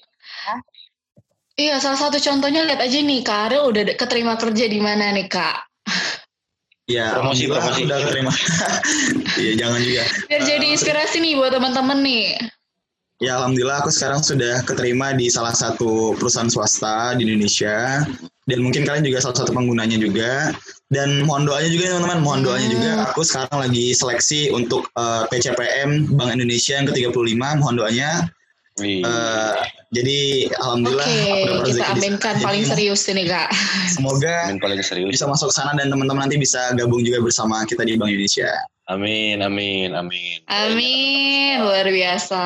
[1.60, 5.28] Iya, salah satu contohnya lihat aja nih, Kak Ariel udah keterima kerja di mana nih,
[5.28, 5.68] Kak?
[6.90, 7.80] Ya, Promosi, promosi.
[7.80, 8.32] aku udah keterima.
[9.38, 10.02] Iya, jangan juga.
[10.26, 12.34] Biar jadi Eh, inspirasi nih buat teman-teman nih.
[13.20, 18.00] Ya alhamdulillah aku sekarang sudah keterima di salah satu perusahaan swasta di Indonesia
[18.42, 20.56] dan mungkin kalian juga salah satu penggunanya juga
[20.88, 22.74] dan mohon doanya juga teman-teman mohon doanya Hmm.
[22.74, 27.20] juga aku sekarang lagi seleksi untuk eh, PCPM Bank Indonesia yang ke-35
[27.60, 28.24] mohon doanya
[28.80, 29.54] Eh,
[29.90, 30.18] jadi
[30.56, 33.48] alhamdulillah dapat kita aminkan Jadi, paling serius ini, Kak.
[33.90, 35.10] semoga Amin paling serius.
[35.12, 38.48] bisa masuk ke sana dan teman-teman nanti bisa gabung juga bersama kita di Bank Indonesia
[38.90, 40.42] Amin, amin, amin.
[40.50, 42.42] Amin, luar biasa.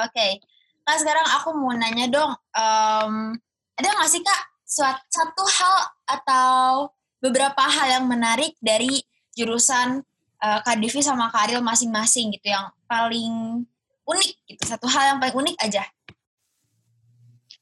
[0.00, 0.40] Oke.
[0.80, 3.36] Kak sekarang aku mau nanya dong, em,
[3.76, 5.76] ada nggak sih kak suat- satu hal
[6.08, 6.88] atau
[7.20, 9.04] beberapa hal yang menarik dari
[9.36, 10.00] jurusan
[10.40, 13.62] eh, Kak Devi sama Kak Ariel masing-masing gitu yang paling
[14.04, 15.84] unik gitu, satu hal yang paling unik aja.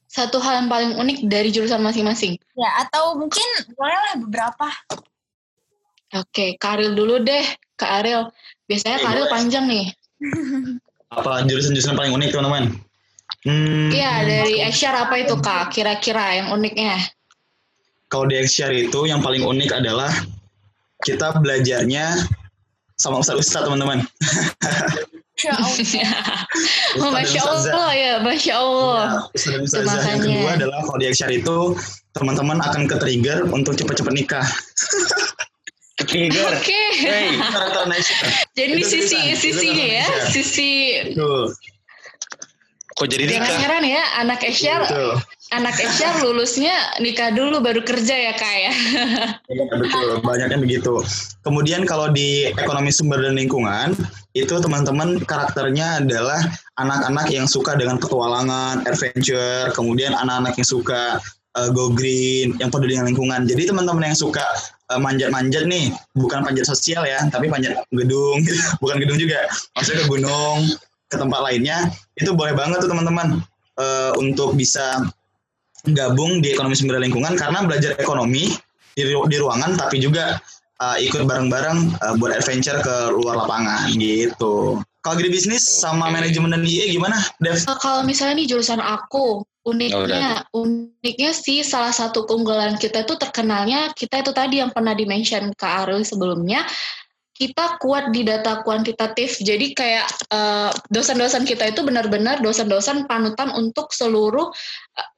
[0.08, 2.40] Satu hal yang paling unik dari jurusan masing-masing.
[2.56, 3.44] Ya, atau mungkin
[3.76, 4.66] bolehlah beberapa.
[6.16, 7.44] Oke, Kak Ariel dulu deh,
[7.76, 8.32] Kak Ariel.
[8.64, 9.34] Biasanya Oke, Kak Ariel boleh.
[9.36, 9.86] panjang nih.
[11.08, 12.64] apa jurusan-jurusan paling unik teman-teman
[13.46, 15.70] Hmm, Iya, dari Asyar apa itu, Kak?
[15.70, 16.98] Kira-kira yang uniknya.
[18.08, 20.08] kalau di Xshare itu yang paling unik adalah
[20.98, 22.24] kita belajarnya
[22.98, 24.02] sama ustadz-ustadz teman-teman.
[25.38, 25.70] Ya Allah.
[26.98, 27.40] Oh, Ustadz Masya.
[27.46, 29.06] Allah ya, Masya Allah.
[29.38, 29.87] Ya, ustadz ustazah.
[29.87, 30.34] Yang makanya.
[30.34, 31.56] kedua adalah kalau di Xshare itu
[32.11, 34.46] teman-teman akan ke-trigger untuk cepat-cepat nikah.
[35.98, 36.42] Trigger.
[36.58, 38.18] Oke, Hey, Karakter Aisyah.
[38.54, 40.70] jadi Itu sisi sisinya ya, sisi
[41.14, 41.54] Betul.
[42.98, 43.58] Kok jadi Jangan nikah?
[43.62, 44.82] heran ya, anak Esyar,
[45.54, 48.72] anak Esyar lulusnya nikah dulu baru kerja ya kak ya.
[49.54, 51.06] Iya betul, banyaknya begitu.
[51.46, 53.94] Kemudian kalau di ekonomi sumber dan lingkungan,
[54.34, 56.42] itu teman-teman karakternya adalah
[56.82, 61.22] anak-anak yang suka dengan petualangan, adventure, kemudian anak-anak yang suka
[61.54, 63.46] uh, go green, yang peduli dengan lingkungan.
[63.46, 64.42] Jadi teman-teman yang suka
[64.90, 68.42] uh, manjat-manjat nih, bukan panjat sosial ya, tapi panjat gedung,
[68.82, 69.46] bukan gedung juga,
[69.78, 70.58] maksudnya ke gunung,
[71.09, 71.88] ke tempat lainnya,
[72.21, 73.40] itu boleh banget tuh teman-teman
[73.81, 75.09] uh, untuk bisa
[75.97, 78.53] gabung di ekonomi sumber lingkungan karena belajar ekonomi
[78.99, 80.37] di, ru- di ruangan tapi juga
[80.83, 84.83] uh, ikut bareng-bareng uh, buat adventure ke luar lapangan gitu.
[84.99, 87.62] Kalau agribisnis sama manajemen dan IE gimana, Dev?
[87.79, 94.27] Kalau misalnya nih jurusan aku, uniknya, uniknya sih salah satu keunggulan kita itu terkenalnya kita
[94.27, 96.66] itu tadi yang pernah dimention ke Arul sebelumnya,
[97.38, 99.38] kita kuat di data kuantitatif.
[99.38, 104.51] Jadi kayak eh, dosen-dosen kita itu benar-benar dosen-dosen panutan untuk seluruh
[104.98, 105.09] eh,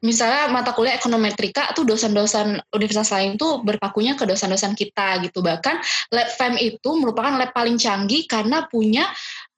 [0.00, 5.44] misalnya mata kuliah ekonometrika tuh dosen-dosen universitas lain tuh berpakunya ke dosen-dosen kita gitu.
[5.44, 5.76] Bahkan
[6.16, 9.04] lab FEM itu merupakan lab paling canggih karena punya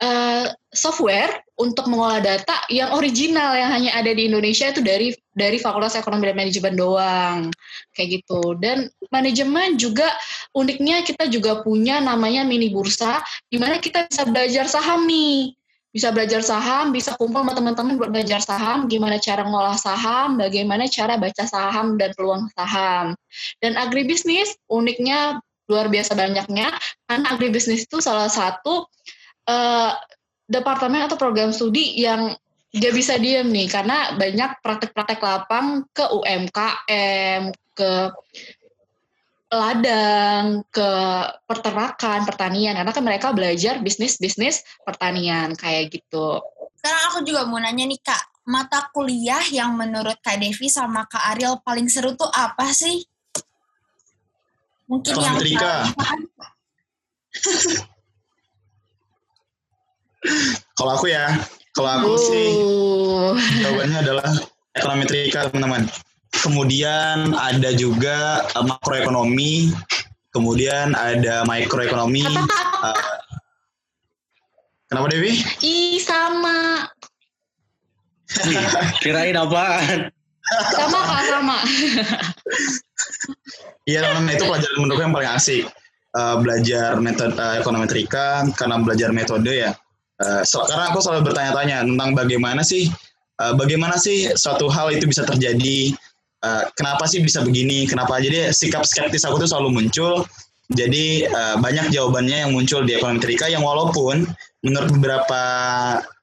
[0.03, 5.62] eh, software untuk mengolah data yang original yang hanya ada di Indonesia itu dari dari
[5.62, 7.38] Fakultas Ekonomi dan Manajemen doang.
[7.95, 8.59] Kayak gitu.
[8.59, 10.11] Dan manajemen juga
[10.57, 15.55] uniknya kita juga punya namanya mini bursa di mana kita bisa belajar saham nih.
[15.93, 20.88] Bisa belajar saham, bisa kumpul sama teman-teman buat belajar saham, gimana cara ngolah saham, bagaimana
[20.88, 23.12] cara baca saham dan peluang saham.
[23.61, 25.37] Dan agribisnis uniknya
[25.69, 26.73] luar biasa banyaknya,
[27.05, 28.88] karena agribisnis itu salah satu
[29.48, 29.92] eh,
[30.46, 32.37] departemen atau program studi yang
[32.72, 37.92] dia bisa diem nih, karena banyak praktek-praktek lapang ke UMKM, ke
[39.52, 40.90] ladang, ke
[41.44, 46.40] peternakan, pertanian, karena kan mereka belajar bisnis-bisnis pertanian kayak gitu.
[46.81, 51.37] Sekarang aku juga mau nanya nih Kak, mata kuliah yang menurut Kak Devi sama Kak
[51.37, 53.05] Ariel paling seru tuh apa sih?
[54.88, 55.74] Mungkin yang Ekonometrika.
[60.79, 61.37] Kalau aku ya,
[61.75, 62.49] kalau aku sih
[63.23, 64.29] Uh, jawabannya adalah
[64.75, 65.87] ekonometrika teman-teman.
[66.33, 69.71] Kemudian ada juga uh, makroekonomi,
[70.35, 72.27] kemudian ada mikroekonomi.
[72.83, 72.97] Uh,
[74.91, 75.39] kenapa Devi?
[75.63, 76.91] ih sama,
[79.05, 80.11] Kirain apaan?
[80.75, 81.57] sama kak sama.
[83.87, 85.65] Iya teman-teman itu pelajaran menurutku yang paling asik.
[86.13, 89.73] Uh, belajar metode uh, ekonometrika karena belajar metode ya.
[90.20, 92.87] Uh, karena aku selalu bertanya-tanya tentang bagaimana sih
[93.42, 95.94] uh, bagaimana sih suatu hal itu bisa terjadi.
[96.42, 97.87] Uh, kenapa sih bisa begini?
[97.87, 98.18] Kenapa?
[98.18, 100.27] Jadi sikap skeptis aku tuh selalu muncul.
[100.72, 104.27] Jadi uh, banyak jawabannya yang muncul di ekonometrika yang walaupun
[104.64, 105.42] menurut beberapa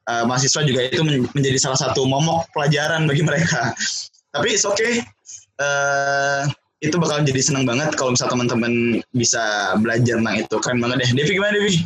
[0.09, 3.71] uh, mahasiswa juga itu men- menjadi salah satu momok pelajaran bagi mereka.
[4.35, 5.03] Tapi it's okay.
[5.59, 6.47] Uh,
[6.79, 11.09] itu bakal jadi seneng banget kalau misal teman-teman bisa belajar tentang itu keren banget deh
[11.11, 11.83] Devi gimana Devi?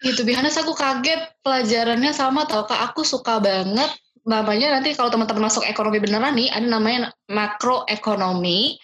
[0.00, 3.90] Gitu, biasanya aku kaget pelajarannya sama tau kak, aku suka banget.
[4.24, 8.80] Namanya nanti kalau teman-teman masuk ekonomi beneran nih ada namanya makroekonomi.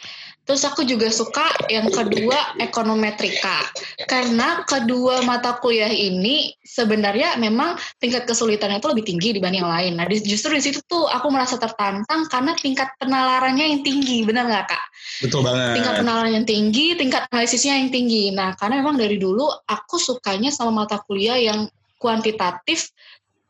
[0.46, 3.66] Terus aku juga suka yang kedua ekonometrika.
[4.06, 9.92] Karena kedua mata kuliah ini sebenarnya memang tingkat kesulitannya itu lebih tinggi dibanding yang lain.
[9.98, 14.66] Nah justru di situ tuh aku merasa tertantang karena tingkat penalarannya yang tinggi, benar nggak
[14.70, 14.84] kak?
[15.26, 15.80] Betul banget.
[15.80, 18.30] tingkat penalaran yang tinggi, tingkat analisisnya yang tinggi.
[18.30, 22.92] Nah, karena memang dari dulu aku sukanya sama mata kuliah yang kuantitatif,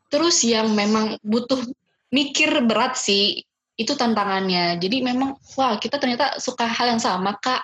[0.07, 1.59] terus yang memang butuh
[2.09, 3.43] mikir berat sih,
[3.77, 4.81] itu tantangannya.
[4.81, 7.61] Jadi memang, wah kita ternyata suka hal yang sama, Kak.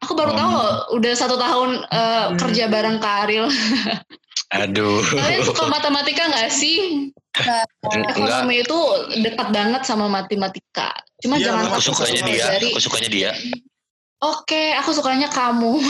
[0.00, 0.38] Aku baru Oh.
[0.38, 3.48] tahu loh, udah satu tahun eh, kerja bareng Kak Ariel.
[4.54, 5.02] Aduh.
[5.02, 7.10] Kalian suka matematika nggak sih?
[7.34, 7.66] Enggak.
[8.14, 8.78] Ekonomi itu
[9.18, 10.94] dekat banget sama matematika.
[11.18, 12.22] Cuma Iya, jangan Aku sukanya dia.
[12.22, 12.68] mempelajari.
[12.70, 13.30] Aku sukanya dia.
[14.22, 15.72] Oke, aku sukanya kamu.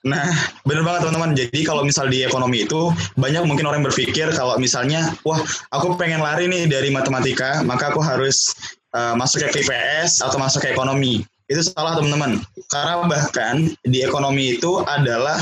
[0.00, 0.32] Nah,
[0.64, 1.36] bener banget teman-teman.
[1.36, 2.88] Jadi kalau misal di ekonomi itu
[3.20, 5.36] banyak mungkin orang berpikir kalau misalnya, wah
[5.76, 8.56] aku pengen lari nih dari matematika, maka aku harus
[8.96, 11.20] uh, masuk ke IPS atau masuk ke ekonomi.
[11.52, 12.40] Itu salah teman-teman.
[12.72, 15.36] Karena bahkan di ekonomi itu adalah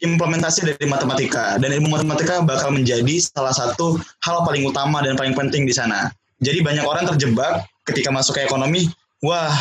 [0.00, 5.36] implementasi dari matematika dan ilmu matematika bakal menjadi salah satu hal paling utama dan paling
[5.36, 6.08] penting di sana.
[6.42, 8.88] Jadi banyak orang terjebak ketika masuk ke ekonomi,
[9.22, 9.52] wah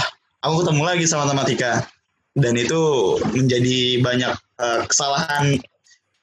[0.42, 1.86] aku ketemu lagi sama matematika
[2.38, 2.82] dan itu
[3.36, 5.60] menjadi banyak eh, kesalahan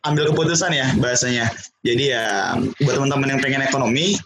[0.07, 1.51] ambil keputusan ya bahasanya.
[1.85, 4.17] Jadi ya buat teman-teman yang pengen ekonomi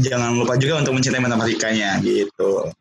[0.00, 2.72] jangan lupa juga untuk mencintai matematikanya gitu.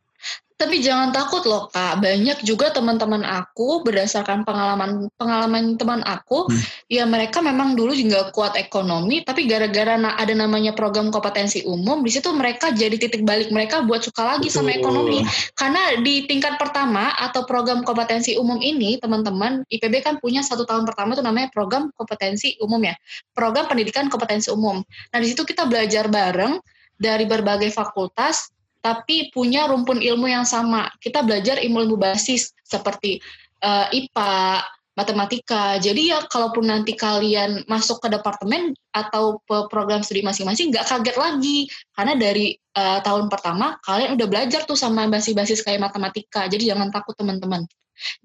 [0.62, 6.62] Tapi jangan takut loh kak, banyak juga teman-teman aku berdasarkan pengalaman pengalaman teman aku, Hmm.
[6.86, 12.06] ya mereka memang dulu juga kuat ekonomi, tapi gara-gara na- ada namanya program kompetensi umum,
[12.06, 14.86] di situ mereka jadi titik balik mereka buat suka lagi sama Betul.
[14.86, 15.17] ekonomi.
[15.58, 20.86] Karena di tingkat pertama atau program kompetensi umum ini, teman-teman IPB kan punya satu tahun
[20.86, 22.93] pertama itu namanya program kompetensi umum ya,
[23.34, 24.86] program pendidikan kompetensi umum.
[25.10, 26.62] Nah di situ kita belajar bareng
[27.02, 30.89] dari berbagai fakultas tapi punya rumpun ilmu yang sama.
[30.97, 33.21] Kita belajar ilmu-ilmu basis seperti
[33.61, 34.65] eh, IPA,
[34.97, 35.79] matematika.
[35.79, 41.15] Jadi ya kalaupun nanti kalian masuk ke departemen atau pe- program studi masing-masing nggak kaget
[41.15, 41.57] lagi
[41.95, 46.49] karena dari eh, tahun pertama kalian udah belajar tuh sama basis-basis kayak matematika.
[46.51, 47.63] Jadi jangan takut teman-teman.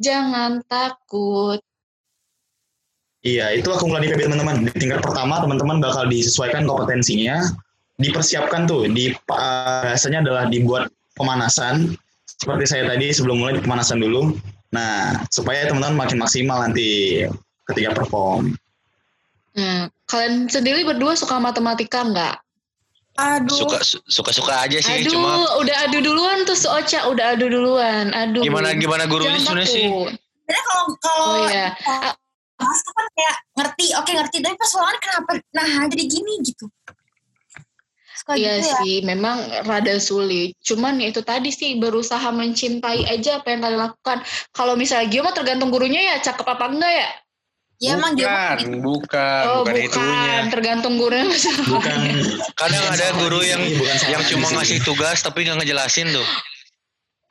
[0.01, 1.61] Jangan takut.
[3.27, 4.57] Iya, itulah keunggulan IPB teman-teman.
[4.71, 7.43] Di tingkat pertama teman-teman bakal disesuaikan kompetensinya,
[7.97, 11.97] dipersiapkan tuh, di uh, adalah dibuat pemanasan.
[12.37, 14.37] Seperti saya tadi sebelum mulai pemanasan dulu.
[14.77, 17.25] Nah, supaya teman-teman makin maksimal nanti
[17.73, 18.53] ketika perform.
[19.57, 22.37] Hmm, kalian sendiri berdua suka matematika nggak?
[23.17, 23.57] Aduh.
[23.57, 27.49] Suka su- suka-suka aja sih, Aduh, cuma udah adu duluan tuh si Ocha, udah adu
[27.49, 28.13] duluan.
[28.13, 28.45] Aduh.
[28.45, 29.87] gimana gimana gurunya Jangan sebenarnya sih?
[29.89, 31.69] Sebenarnya kalau kalau Oh iya.
[32.61, 35.31] tuh kan kayak ngerti, oke ngerti, tapi pas ulangan kenapa?
[35.57, 36.69] Nah jadi gini gitu.
[38.27, 38.77] Suka Iya gitu ya.
[38.83, 39.39] sih, memang
[39.71, 40.59] rada sulit.
[40.59, 44.19] Cuman ya itu tadi sih berusaha mencintai aja apa yang kalian lakukan.
[44.51, 47.09] Kalau misalnya Gio mah tergantung gurunya ya, cakep apa enggak ya?
[47.79, 48.79] Ya emang dia mah bukan, gitu.
[48.83, 50.35] bukan, oh bukan, itunya.
[50.51, 51.29] tergantung gurunya.
[51.71, 51.99] Bukan
[52.59, 56.27] Kadang ada guru yang bukan yang cuma ngasih tugas tapi nggak ngejelasin tuh.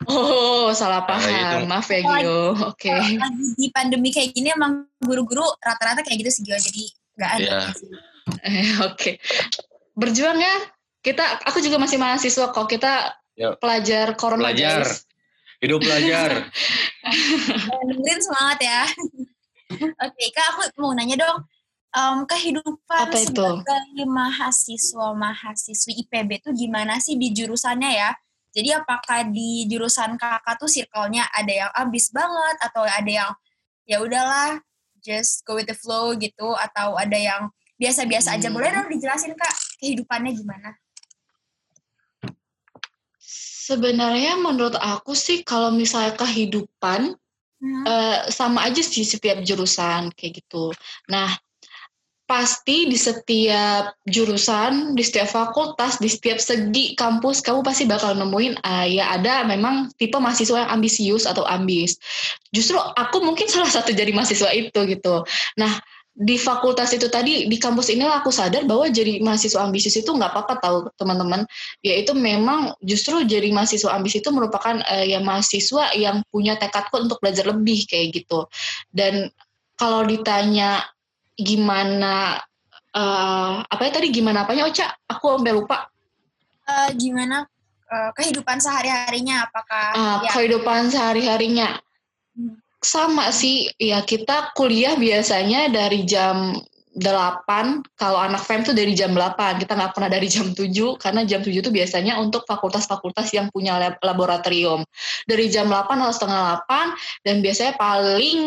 [0.08, 1.68] Oh, salah Nah, paham.
[1.68, 2.56] Maaf ya Gio.
[2.72, 2.88] Oke.
[2.88, 6.56] lagi di pandemi kayak gini emang guru-guru rata-rata kayak gitu sih Gio.
[6.56, 6.84] Jadi
[7.20, 7.44] nggak ada.
[7.44, 7.60] Iya.
[8.48, 9.20] Eh, Oke.
[9.92, 10.56] Berjuang ya.
[11.06, 12.66] Kita, aku juga masih mahasiswa kok.
[12.66, 13.62] Kita Yuk.
[13.62, 14.82] pelajar corona Belajar.
[14.82, 15.06] guys.
[15.56, 16.50] Hidup belajar.
[17.88, 18.82] Dengerin semangat ya.
[20.04, 21.38] Oke, Kak aku mau nanya dong.
[21.96, 23.32] em, kehidupan Apa itu?
[23.32, 28.10] sebagai mahasiswa mahasiswi IPB itu gimana sih di jurusannya ya?
[28.52, 33.30] Jadi apakah di jurusan kakak tuh circle-nya ada yang ambis banget atau ada yang
[33.84, 34.60] ya udahlah
[35.00, 38.56] just go with the flow gitu atau ada yang biasa-biasa aja Hmm.
[38.56, 40.76] boleh dong dijelasin kak kehidupannya gimana?
[43.66, 47.18] Sebenarnya menurut aku sih kalau misalnya kehidupan
[47.56, 47.88] Hmm.
[47.88, 50.76] eh, sama aja sih setiap jurusan kayak gitu.
[51.08, 51.32] Nah,
[52.26, 58.60] pasti di setiap jurusan, di setiap fakultas, di setiap segi kampus kamu pasti bakal nemuin
[58.66, 61.96] ah, ya ada memang tipe mahasiswa yang ambisius atau ambis.
[62.50, 65.22] Justru aku mungkin salah satu jadi mahasiswa itu gitu.
[65.56, 65.72] Nah,
[66.16, 70.32] di fakultas itu tadi di kampus inilah aku sadar bahwa jadi mahasiswa ambisius itu nggak
[70.32, 71.44] apa-apa tahu teman-teman.
[71.84, 77.04] Yaitu memang justru jadi mahasiswa ambis itu merupakan eh, ya mahasiswa yang punya tekad kuat
[77.12, 78.48] untuk belajar lebih kayak gitu.
[78.88, 79.28] Dan
[79.76, 80.88] kalau ditanya
[81.36, 82.40] gimana
[82.96, 84.88] eh, apa ya tadi gimana apanya Ocha?
[85.12, 85.84] Aku sampai lupa.
[86.64, 87.44] Eh, gimana
[87.92, 89.52] eh, kehidupan sehari-harinya?
[89.52, 90.32] Apakah Ah, ya?
[90.32, 91.76] kehidupan sehari-harinya.
[92.32, 92.56] Hmm.
[92.86, 93.68] Sama sih.
[93.76, 96.54] Ya kita kuliah biasanya dari jam
[96.96, 101.28] 8 kalau anak FEM tuh dari jam 8 kita nggak pernah dari jam 7 karena
[101.28, 104.80] jam 7 itu biasanya untuk fakultas-fakultas yang punya lab- laboratorium.
[105.28, 108.38] Dari jam 8 atau setengah 8 dan biasanya paling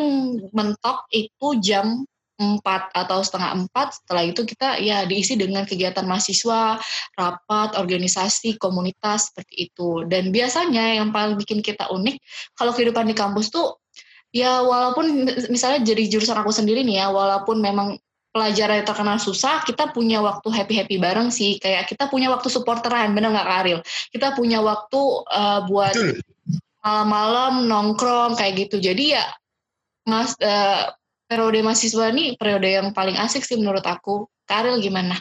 [0.49, 2.01] mentok itu jam
[2.39, 6.79] 4 atau setengah 4 setelah itu kita ya diisi dengan kegiatan mahasiswa
[7.19, 10.07] rapat, organisasi, komunitas seperti itu.
[10.07, 12.17] Dan biasanya yang paling bikin kita unik
[12.55, 13.77] kalau kehidupan di kampus tuh
[14.29, 17.97] ya walaupun misalnya jadi jurusan aku sendiri nih ya, walaupun memang
[18.29, 21.57] pelajaran terkenal susah, kita punya waktu happy-happy bareng sih.
[21.57, 23.79] Kayak kita punya waktu supporteran, bener nggak Kak Aril?
[24.13, 25.97] Kita punya waktu uh, buat
[26.85, 28.77] malam-malam nongkrong kayak gitu.
[28.79, 29.25] Jadi ya
[30.05, 30.93] mas uh,
[31.29, 34.29] periode mahasiswa ini periode yang paling asik sih menurut aku.
[34.45, 35.17] Kak Aril gimana?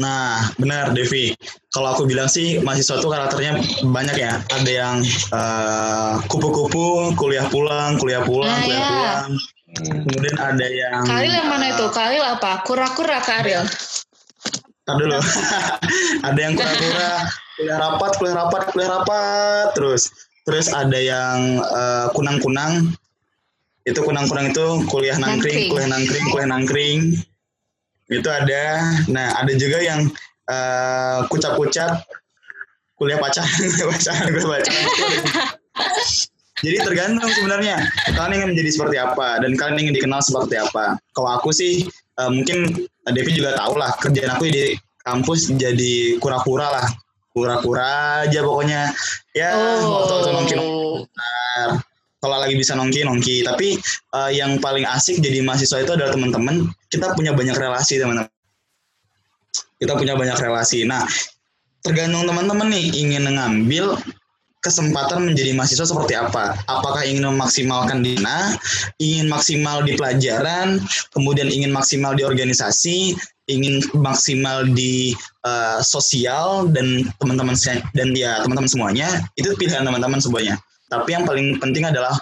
[0.00, 1.36] Nah, benar Devi.
[1.68, 4.40] Kalau aku bilang sih mahasiswa tuh karakternya banyak ya.
[4.48, 8.88] Ada yang eh, kupu-kupu, kuliah pulang, kuliah pulang, Ah, kuliah ya.
[8.88, 9.30] pulang.
[9.70, 11.84] Kemudian ada yang Kak Aril yang mana itu?
[11.92, 12.64] Kak Aril apa?
[12.66, 13.62] Kura-kura Kak Aril.
[14.82, 15.20] Tar dulu.
[16.26, 17.10] ada yang kura-kura,
[17.54, 20.10] kuliah rapat, kuliah rapat, kuliah rapat, terus
[20.42, 22.88] terus ada yang eh, kunang-kunang.
[23.84, 25.70] Itu kunang-kunang itu kuliah nangkring, Nangkring.
[25.70, 27.00] kuliah nangkring, kuliah nangkring.
[28.10, 28.82] Itu ada.
[29.06, 30.10] Nah, ada juga yang
[30.50, 32.02] eh, kucap-kucap,
[32.98, 33.48] kuliah pacaran,
[33.94, 34.84] pacaran, kuliah pacaran.
[36.60, 37.80] Jadi tergantung sebenarnya
[38.12, 41.00] kalian ingin menjadi seperti apa dan kalian ingin dikenal seperti apa.
[41.16, 41.88] Kalau aku sih
[42.20, 46.88] eh, mungkin Devi juga tahu lah kerjaan aku di kampus jadi kura-kura lah.
[47.30, 48.90] kura-kura aja pokoknya
[49.38, 49.54] ya
[49.86, 51.72] waktu-waktu nongki Oh.
[52.20, 53.42] Kalau lagi bisa nongki nongki.
[53.42, 53.80] Tapi
[54.14, 56.68] eh, yang paling asik jadi mahasiswa itu adalah teman-teman.
[56.92, 58.30] Kita punya banyak relasi teman-teman.
[59.80, 60.84] Kita punya banyak relasi.
[60.84, 61.02] Nah
[61.80, 63.96] tergantung teman-teman nih ingin mengambil
[64.60, 66.52] kesempatan menjadi mahasiswa seperti apa.
[66.68, 68.52] Apakah ingin memaksimalkan di mana
[69.00, 70.84] ingin maksimal di pelajaran
[71.16, 73.16] kemudian ingin maksimal di organisasi
[73.48, 75.16] ingin maksimal di
[75.48, 77.56] eh, sosial dan teman-teman
[77.96, 79.08] dan ya teman-teman semuanya.
[79.40, 80.60] Itu pilihan teman-teman semuanya
[80.90, 82.18] tapi yang paling penting adalah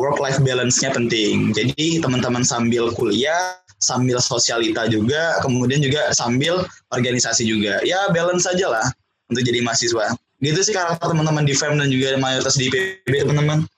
[0.00, 1.52] work life balance-nya penting.
[1.52, 7.78] Jadi teman-teman sambil kuliah, sambil sosialita juga, kemudian juga sambil organisasi juga.
[7.84, 8.86] Ya balance saja lah
[9.30, 10.16] untuk jadi mahasiswa.
[10.40, 13.68] Gitu sih karakter teman-teman di FEM dan juga mayoritas di IPB teman-teman.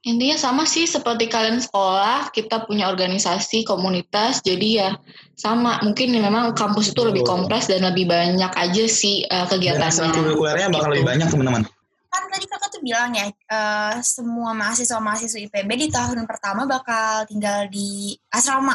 [0.00, 4.90] Intinya sama sih seperti kalian sekolah, kita punya organisasi, komunitas, jadi ya
[5.36, 5.76] sama.
[5.84, 9.92] Mungkin memang kampus itu lebih kompres dan lebih banyak aja sih uh, Dan kegiatannya.
[9.92, 10.94] ekstrakurikulernya bakal Gitu.
[10.96, 11.62] lebih banyak teman-teman.
[12.10, 17.70] Kan tadi kakak tuh bilang ya, eh, semua mahasiswa-mahasiswa IPB di tahun pertama bakal tinggal
[17.70, 18.74] di asrama.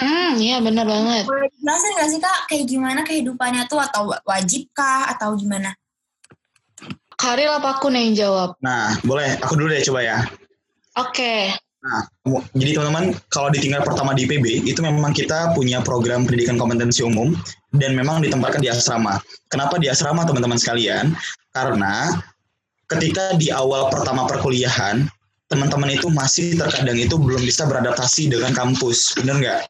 [0.00, 1.28] Hmm, iya benar banget.
[1.28, 5.76] Boleh jelasin nggak sih kak, kayak gimana kehidupannya tuh atau wajib kah atau gimana?
[7.20, 8.56] Karil apa aku nih yang jawab?
[8.64, 10.18] Nah, boleh aku dulu deh coba ya.
[10.96, 11.52] Oke.
[11.84, 16.24] Nah, mu- jadi teman-teman, kalau di tingkat pertama di IPB, itu memang kita punya program
[16.24, 17.36] pendidikan kompetensi umum
[17.74, 19.22] dan memang ditempatkan di asrama.
[19.46, 21.14] Kenapa di asrama teman-teman sekalian?
[21.54, 22.18] Karena
[22.90, 25.06] ketika di awal pertama perkuliahan,
[25.50, 29.60] teman-teman itu masih terkadang itu belum bisa beradaptasi dengan kampus, bener nggak?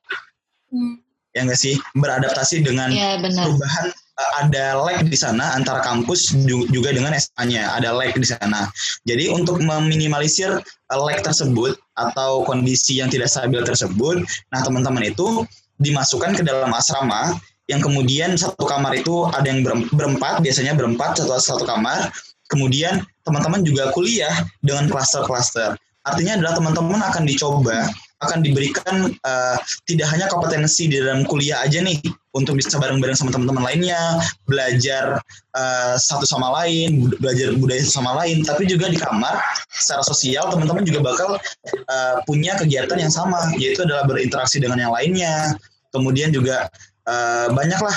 [0.73, 1.01] Hmm.
[1.37, 1.77] Ya nggak sih?
[1.97, 3.47] Beradaptasi dengan benar.
[3.47, 8.27] perubahan eh, ada lag di sana antara kampus ju- juga dengan SMA-nya ada lag di
[8.27, 8.67] sana.
[9.07, 15.45] Jadi untuk meminimalisir eh, lag tersebut atau kondisi yang tidak stabil tersebut, nah teman-teman itu
[15.81, 17.39] dimasukkan ke dalam asrama
[17.71, 22.11] yang kemudian satu kamar itu ada yang berem- berempat, biasanya berempat satu satu kamar.
[22.51, 25.79] Kemudian teman-teman juga kuliah dengan klaster-klaster.
[26.03, 27.87] Artinya adalah teman-teman akan dicoba,
[28.27, 29.57] akan diberikan eh,
[29.87, 32.03] tidak hanya kompetensi di dalam kuliah aja nih
[32.35, 34.19] untuk bisa bareng-bareng sama teman-teman lainnya,
[34.51, 35.23] belajar
[35.55, 39.39] eh, satu sama lain, belajar budaya satu sama lain, tapi juga di kamar
[39.71, 41.39] secara sosial teman-teman juga bakal
[41.71, 45.55] eh, punya kegiatan yang sama, yaitu adalah berinteraksi dengan yang lainnya.
[45.91, 46.71] Kemudian juga
[47.11, 47.97] eh, banyaklah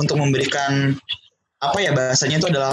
[0.00, 0.96] untuk memberikan
[1.60, 2.72] apa ya bahasanya itu adalah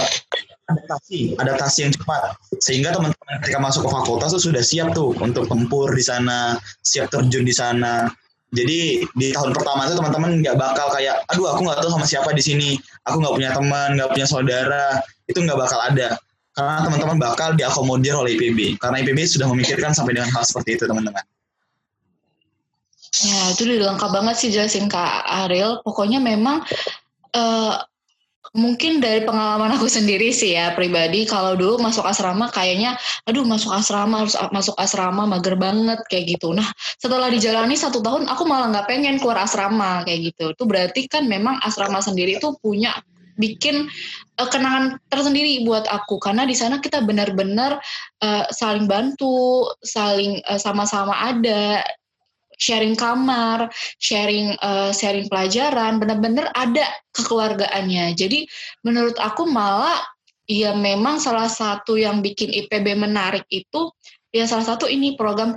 [0.68, 5.48] adaptasi, adaptasi yang cepat sehingga teman-teman ketika masuk ke fakultas tuh sudah siap tuh untuk
[5.48, 8.08] tempur di sana, siap terjun di sana.
[8.52, 12.36] Jadi di tahun pertama itu teman-teman nggak bakal kayak, aduh aku nggak tahu sama siapa
[12.36, 12.70] di sini,
[13.08, 16.20] aku nggak punya teman, nggak punya saudara, itu nggak bakal ada.
[16.52, 18.76] Karena teman-teman bakal diakomodir oleh IPB.
[18.76, 21.24] Karena IPB sudah memikirkan sampai dengan hal seperti itu teman-teman.
[23.12, 25.84] Ya, itu udah lengkap banget sih jelasin Kak Ariel.
[25.84, 26.64] Pokoknya memang
[27.36, 27.74] eh,
[28.56, 32.96] mungkin dari pengalaman aku sendiri sih ya pribadi, kalau dulu masuk asrama kayaknya,
[33.28, 36.56] aduh masuk asrama harus masuk asrama mager banget kayak gitu.
[36.56, 36.64] Nah,
[37.00, 40.56] setelah dijalani satu tahun, aku malah nggak pengen keluar asrama kayak gitu.
[40.56, 42.96] Itu berarti kan memang asrama sendiri tuh punya
[43.36, 43.88] bikin
[44.40, 47.76] eh, kenangan tersendiri buat aku karena di sana kita benar-benar
[48.24, 51.80] eh, saling bantu, saling eh, sama-sama ada
[52.62, 53.66] sharing kamar,
[53.98, 58.14] sharing eh, sharing pelajaran, benar-benar ada kekeluargaannya.
[58.14, 58.46] Jadi
[58.86, 59.98] menurut aku malah
[60.46, 63.90] ya memang salah satu yang bikin IPB menarik itu
[64.32, 65.52] ya salah satu ini program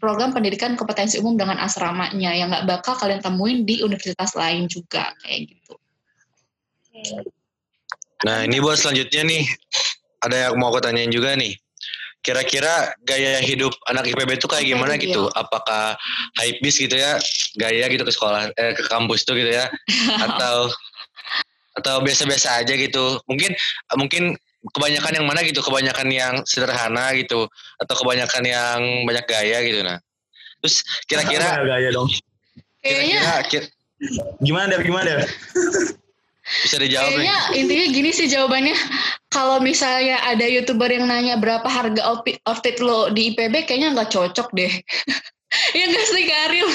[0.00, 5.14] program pendidikan kompetensi umum dengan asramanya yang nggak bakal kalian temuin di universitas lain juga
[5.22, 5.74] kayak gitu.
[8.26, 9.44] Nah ini buat selanjutnya nih,
[10.20, 11.56] ada yang mau aku tanyain juga nih.
[12.20, 15.22] Kira-kira gaya hidup anak IPB itu kayak gimana itu, gitu?
[15.32, 15.96] Apakah
[16.36, 17.16] hype beast gitu ya,
[17.56, 19.72] gaya gitu ke sekolah, eh, ke kampus tuh gitu ya?
[20.28, 20.68] Atau
[21.80, 23.16] atau biasa-biasa aja gitu?
[23.24, 23.56] Mungkin
[23.96, 24.36] mungkin
[24.76, 25.64] kebanyakan yang mana gitu?
[25.64, 27.48] Kebanyakan yang sederhana gitu?
[27.80, 29.80] Atau kebanyakan yang banyak gaya gitu?
[29.80, 29.96] Nah,
[30.60, 32.08] terus kira-kira gaya dong.
[32.84, 33.68] Kira-kira ki-
[34.40, 34.80] Gimana Dev?
[34.84, 35.20] Gimana Dev?
[36.66, 37.26] bisa dijawab nih?
[37.26, 38.76] Kayaknya intinya gini sih jawabannya.
[39.30, 44.10] Kalau misalnya ada youtuber yang nanya berapa harga outfit, outfit lo di IPB, kayaknya nggak
[44.10, 44.72] cocok deh.
[45.74, 46.68] Iya nggak sih Karil?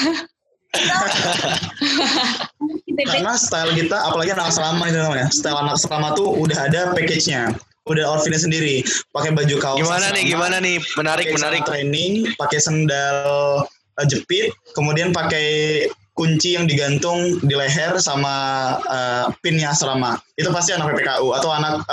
[2.96, 7.56] Karena style kita, apalagi anak asrama itu namanya, style anak asrama tuh udah ada package-nya,
[7.88, 9.80] udah outfitnya sendiri, pakai baju kaos.
[9.80, 10.24] Gimana nih?
[10.32, 10.80] Gimana nih?
[10.96, 11.64] Menarik, menarik.
[11.68, 13.64] training, pakai sendal
[14.00, 18.34] eh, jepit, kemudian pakai kunci yang digantung di leher sama
[18.82, 20.16] eh, pinnya asrama.
[20.40, 21.84] Itu pasti anak PPKU atau anak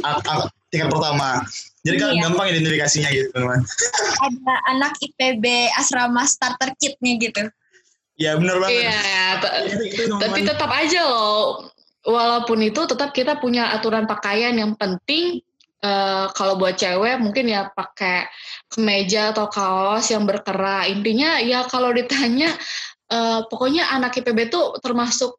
[0.00, 1.42] anak tingkat pertama.
[1.82, 2.22] Jadi kan Iya.
[2.30, 3.58] gampang identifikasinya gitu, teman.
[4.26, 7.42] ada anak IPB asrama starter kitnya gitu.
[8.14, 8.86] Ya benar banget.
[8.86, 9.02] Iya,
[9.42, 9.54] Itu-
[10.06, 11.66] itu, tapi tetap aja loh.
[12.02, 15.38] walaupun itu tetap kita punya aturan pakaian yang penting
[15.78, 18.26] eh, kalau buat cewek mungkin ya pakai
[18.66, 22.50] kemeja atau kaos yang berkerah intinya ya kalau ditanya
[23.12, 25.36] eh, pokoknya anak IPB tuh termasuk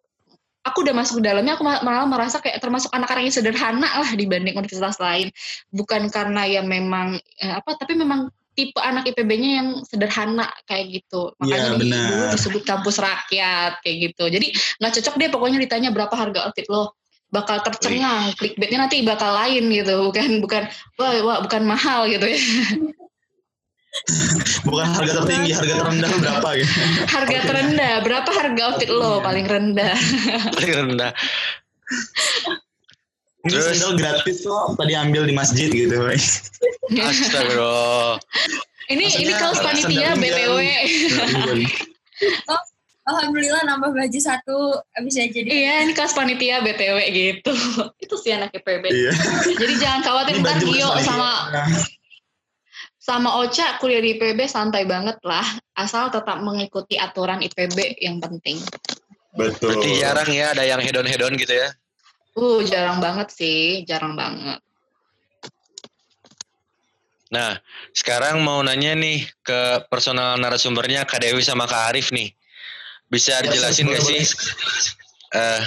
[0.63, 4.11] aku udah masuk ke dalamnya aku ma- malah merasa kayak termasuk anak-anak yang sederhana lah
[4.15, 5.27] dibanding universitas lain.
[5.75, 11.33] Bukan karena ya memang eh, apa tapi memang tipe anak IPB-nya yang sederhana kayak gitu.
[11.41, 12.05] Makanya benar.
[12.09, 14.23] dulu disebut kampus rakyat kayak gitu.
[14.29, 14.47] Jadi
[14.79, 16.95] nggak cocok deh pokoknya ditanya berapa harga outfit lo.
[17.33, 20.05] Bakal tercengang clickbaitnya nanti bakal lain gitu.
[20.05, 20.69] Bukan bukan
[21.01, 22.39] wah, wah bukan mahal gitu ya
[24.63, 26.73] Bukan harga tertinggi, harga terendah berapa gitu.
[27.05, 27.45] harga Oke.
[27.45, 29.93] terendah berapa harga outfit lo paling rendah
[30.51, 31.11] Paling rendah.
[33.43, 33.65] Ini Terus?
[33.75, 35.99] sandal gratis kok tadi ambil di masjid gitu.
[36.89, 38.17] Astagfirullah.
[38.87, 40.57] ini ini Maksudnya, kaos sandal panitia btw
[43.03, 45.43] Alhamdulillah nambah baju satu bisa jadi.
[45.45, 47.51] iya ini kaos panitia btw gitu
[48.03, 49.11] itu sih anak IPB Iya.
[49.59, 51.67] jadi jangan khawatir Ini ntar Gio sama panitia.
[53.03, 55.43] Sama Ocha kuliah di IPB santai banget lah
[55.75, 58.63] asal tetap mengikuti aturan IPB yang penting
[59.33, 59.75] Betul.
[59.75, 61.73] Berarti jarang ya ada yang hedon-hedon gitu ya.
[62.39, 64.63] uh jarang banget sih jarang banget
[67.33, 67.57] Nah,
[67.97, 72.29] sekarang mau nanya nih ke personal narasumbernya Kak Dewi sama Kak Arif nih.
[73.09, 74.21] Bisa dijelasin boleh, gak sih?
[75.33, 75.63] eh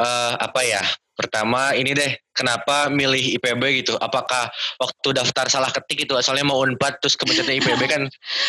[0.00, 0.80] eh, apa ya?
[1.18, 3.98] Pertama ini deh, kenapa milih IPB gitu?
[3.98, 4.46] Apakah
[4.78, 8.02] waktu daftar salah ketik itu asalnya mau Unpad terus kebetulan IPB kan?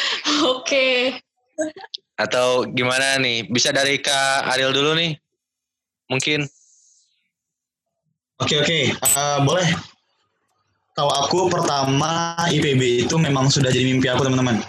[0.54, 1.18] oke
[2.14, 3.50] Atau gimana nih?
[3.50, 5.18] Bisa dari Kak Ariel dulu nih?
[6.14, 6.46] Mungkin.
[8.38, 9.68] Oke oke, Eh, boleh.
[10.94, 14.62] Kalau aku pertama IPB itu memang sudah jadi mimpi aku teman-teman.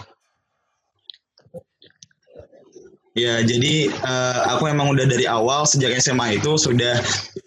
[3.21, 6.97] Ya jadi eh, aku memang udah dari awal sejak SMA itu sudah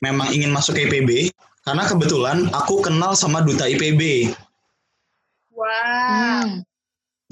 [0.06, 1.34] memang ingin masuk ke IPB
[1.66, 4.30] karena kebetulan aku kenal sama duta IPB.
[5.58, 6.46] Wah.
[6.46, 6.62] Hmm.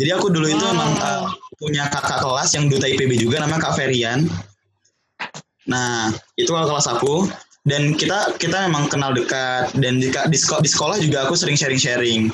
[0.02, 0.74] Jadi aku dulu itu Wow.
[0.74, 1.24] emang eh,
[1.62, 4.26] punya kakak kelas yang duta IPB juga namanya Kak Ferian.
[5.70, 6.10] Nah,
[6.42, 7.30] itu kakak kelas aku
[7.70, 12.34] dan kita kita memang kenal dekat dan di, di, di sekolah juga aku sering sharing-sharing.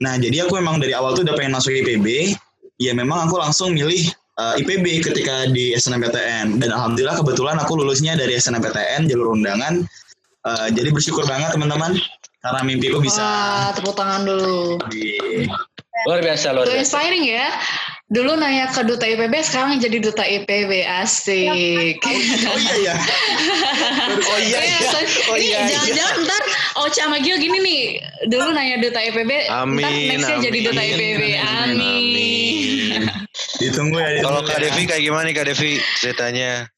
[0.00, 2.32] Nah, jadi aku memang dari awal tuh udah pengen masuk IPB.
[2.80, 8.14] Ya memang aku langsung milih eh, IPB ketika di SNMPTN dan alhamdulillah kebetulan aku lulusnya
[8.14, 9.84] dari SNMPTN jalur undangan.
[10.46, 11.98] Eh, jadi bersyukur banget teman-teman
[12.38, 14.78] karena mimpiku bisa Wah, tepuk tangan dulu.
[14.88, 15.18] di
[16.06, 16.78] Luar biasa, luar biasa.
[16.78, 17.48] inspiring ya.
[18.06, 20.86] Dulu nanya ke duta IPB, sekarang jadi duta IPB.
[20.86, 21.98] Asik.
[21.98, 22.14] Oh
[22.54, 22.94] iya ya.
[24.22, 24.78] Oh iya, iya.
[25.26, 25.68] Oh ini iya, iya.
[25.74, 26.42] jangan-jangan ntar
[26.86, 27.82] Ocha sama Gio gini nih.
[28.30, 31.02] Dulu nanya duta IPB, ntar Amin, nextnya jadi duta amin, IPB.
[31.02, 31.80] amin, Amin.
[31.82, 32.65] Amin.
[33.60, 34.20] Ditunggu ya.
[34.22, 34.68] Kalau Kak ya.
[34.68, 36.68] Devi kayak gimana nih Kak Devi ceritanya?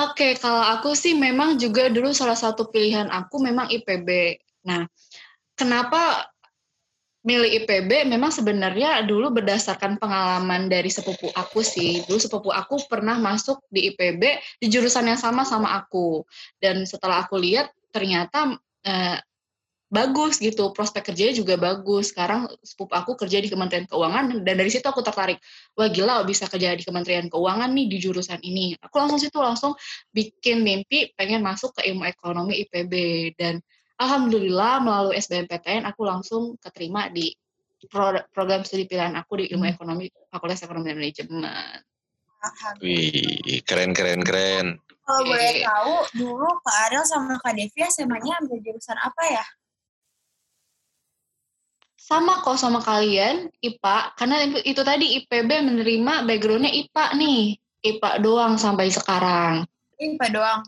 [0.00, 4.40] Oke, kalau aku sih memang juga dulu salah satu pilihan aku memang IPB.
[4.64, 4.88] Nah,
[5.52, 6.24] kenapa
[7.20, 8.08] milih IPB?
[8.08, 12.00] Memang sebenarnya dulu berdasarkan pengalaman dari sepupu aku sih.
[12.08, 14.22] Dulu sepupu aku pernah masuk di IPB
[14.56, 16.24] di jurusan yang sama sama aku.
[16.56, 19.20] Dan setelah aku lihat ternyata eh,
[19.90, 22.14] bagus gitu, prospek kerjanya juga bagus.
[22.14, 25.42] Sekarang sepupu aku kerja di Kementerian Keuangan dan dari situ aku tertarik.
[25.74, 28.78] Wah gila bisa kerja di Kementerian Keuangan nih di jurusan ini.
[28.78, 29.74] Aku langsung situ langsung
[30.14, 32.94] bikin mimpi pengen masuk ke ilmu ekonomi IPB
[33.34, 33.58] dan
[33.98, 37.34] alhamdulillah melalui SBMPTN aku langsung keterima di
[37.90, 41.78] pro- program studi pilihan aku di ilmu ekonomi Fakultas Ekonomi dan Manajemen.
[42.80, 44.80] Wih, keren keren keren.
[45.04, 45.66] Kalau boleh Iya.
[45.66, 49.44] tahu, dulu Kak Ariel sama Kak Devi SMA-nya ambil jurusan apa ya?
[52.10, 57.54] Sama kok sama kalian IPA karena itu- itu tadi IPB menerima backgroundnya IPA nih.
[57.86, 59.62] IPA doang sampai sekarang.
[59.94, 60.60] IPA doang.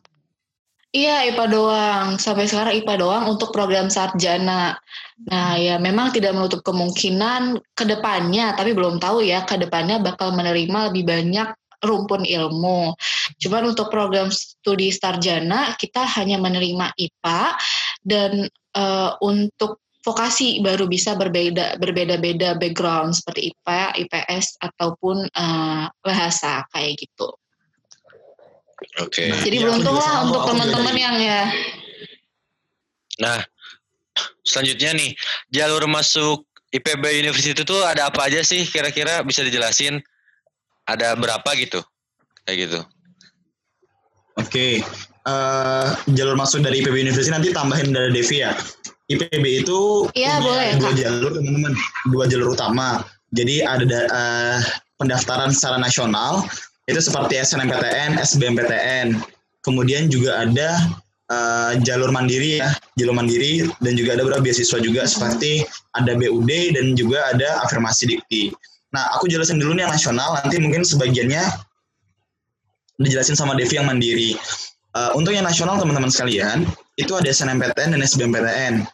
[0.94, 2.06] Iya, IPA doang.
[2.22, 4.78] Sampai sekarang IPA doang untuk program sarjana.
[5.26, 10.30] Nah, ya memang tidak menutup kemungkinan ke depannya, tapi belum tahu ya ke depannya bakal
[10.36, 11.48] menerima lebih banyak
[11.82, 12.94] rumpun ilmu.
[13.42, 17.42] Cuman untuk program studi sarjana kita hanya menerima IPA
[18.06, 26.66] dan eh, untuk vokasi baru bisa berbeda berbeda-beda background seperti IPA, IPS ataupun eh, bahasa
[26.74, 27.30] kayak gitu.
[28.98, 29.30] Oke.
[29.30, 31.46] Nah, Jadi aku beruntung lah untuk teman-teman yang ya
[33.20, 33.38] Nah,
[34.42, 35.10] selanjutnya nih,
[35.52, 40.00] jalur masuk IPB University itu ada apa aja sih kira-kira bisa dijelasin?
[40.88, 41.84] Ada berapa gitu?
[42.48, 42.80] Kayak gitu.
[44.40, 44.80] Oke,
[45.28, 48.56] eh, jalur masuk dari IPB University nanti tambahin dari Devi ya.
[49.18, 50.98] IPB itu punya boleh, dua Kak.
[50.98, 51.72] jalur teman-teman,
[52.12, 53.04] dua jalur utama.
[53.32, 54.58] Jadi ada da- eh,
[55.00, 56.46] pendaftaran secara nasional
[56.86, 59.18] itu seperti SNMPTN, SBMPTN.
[59.62, 60.74] kemudian juga ada
[61.30, 65.62] uh, jalur mandiri ya, jalur mandiri dan juga ada beberapa beasiswa juga seperti
[65.94, 68.50] ada BUD dan juga ada afirmasi dikti.
[68.90, 71.46] Nah, aku jelasin dulu nih yang nasional, nanti mungkin sebagiannya
[73.00, 74.36] dijelasin sama Devi yang mandiri.
[74.92, 76.68] Uh, untuk yang nasional teman-teman sekalian,
[77.00, 78.84] itu ada SNMPTN dan SBMPTN.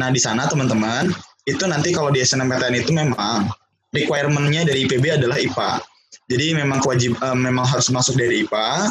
[0.00, 1.12] Nah, di sana teman-teman,
[1.44, 3.52] itu nanti kalau di SNMPTN itu memang
[3.92, 5.84] requirement-nya dari IPB adalah IPA.
[6.32, 8.88] Jadi memang kewajib uh, memang harus masuk dari IPA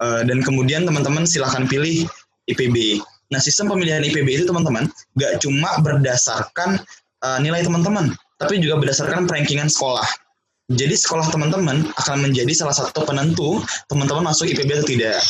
[0.00, 2.08] uh, dan kemudian teman-teman silahkan pilih
[2.48, 3.04] IPB.
[3.28, 4.86] Nah, sistem pemilihan IPB itu teman-teman
[5.18, 6.78] gak cuma berdasarkan
[7.26, 10.06] uh, nilai teman-teman, tapi juga berdasarkan rankingan sekolah.
[10.66, 15.22] Jadi sekolah teman-teman akan menjadi salah satu penentu teman-teman masuk IPB atau tidak.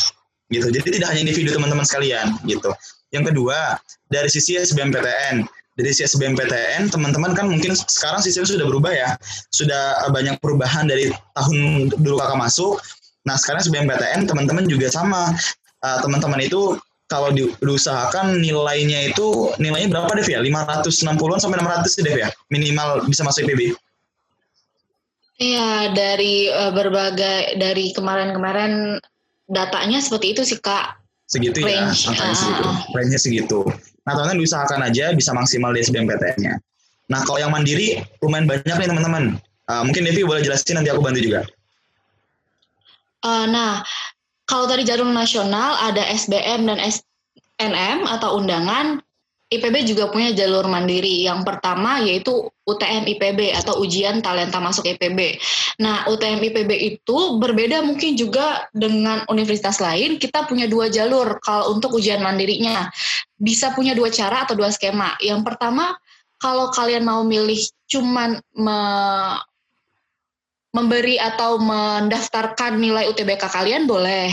[0.52, 0.68] Gitu.
[0.70, 2.70] Jadi tidak hanya individu teman-teman sekalian gitu.
[3.16, 3.80] Yang kedua,
[4.12, 5.48] dari sisi SBMPTN,
[5.80, 9.10] dari sisi SBMPTN teman-teman kan mungkin sekarang sistemnya sudah berubah ya.
[9.52, 12.76] Sudah banyak perubahan dari tahun dulu kakak masuk.
[13.24, 15.32] Nah sekarang SBMPTN teman-teman juga sama.
[15.84, 20.40] Uh, teman-teman itu kalau di, diusahakan nilainya itu nilainya berapa Dev ya?
[20.42, 22.28] 560-an sampai 600 Dev ya?
[22.50, 23.76] Minimal bisa masuk IPB
[25.36, 28.96] Iya dari uh, berbagai dari kemarin-kemarin
[29.46, 30.96] datanya seperti itu sih kak
[31.26, 32.64] segitu ya, range, ya angkanya uh, segitu.
[32.94, 33.60] Range segitu.
[34.06, 36.56] Nah teman-teman diusahakan aja bisa maksimal di SBMPTN-nya
[37.06, 39.24] nah kalau yang mandiri lumayan banyak nih teman-teman.
[39.66, 41.42] Uh, mungkin Devi boleh jelasin nanti aku bantu juga.
[43.26, 43.82] Uh, nah
[44.46, 49.02] kalau dari jalur nasional ada SBM dan SNM atau undangan
[49.46, 51.22] IPB juga punya jalur mandiri.
[51.22, 55.38] Yang pertama yaitu UTM IPB atau ujian talenta masuk IPB.
[55.78, 60.18] Nah, UTM IPB itu berbeda mungkin juga dengan universitas lain.
[60.18, 62.90] Kita punya dua jalur kalau untuk ujian mandirinya.
[63.38, 65.14] Bisa punya dua cara atau dua skema.
[65.22, 65.94] Yang pertama,
[66.42, 68.80] kalau kalian mau milih cuman me
[70.74, 74.28] memberi atau mendaftarkan nilai UTBK kalian boleh.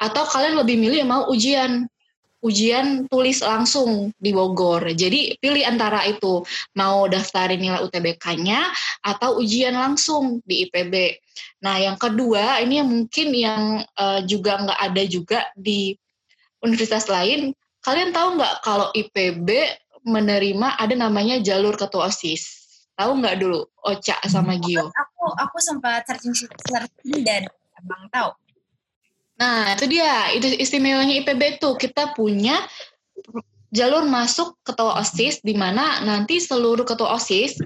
[0.00, 1.86] Atau kalian lebih milih mau ujian
[2.38, 4.86] ujian tulis langsung di Bogor.
[4.94, 6.46] Jadi pilih antara itu
[6.78, 8.70] mau daftarin nilai UTBK-nya
[9.02, 11.18] atau ujian langsung di IPB.
[11.66, 13.62] Nah yang kedua ini yang mungkin yang
[13.98, 15.98] uh, juga nggak ada juga di
[16.62, 17.54] universitas lain.
[17.82, 19.48] Kalian tahu nggak kalau IPB
[20.06, 22.58] menerima ada namanya jalur ketua osis?
[22.98, 24.90] Tahu nggak dulu Oca sama Gio?
[24.90, 27.46] Aku aku sempat searching searching dan
[27.78, 28.34] abang tahu
[29.38, 30.34] Nah, itu dia.
[30.34, 31.78] Itu istimewanya IPB tuh.
[31.78, 32.58] Kita punya
[33.70, 37.60] jalur masuk ketua OSIS di mana nanti seluruh ketua OSIS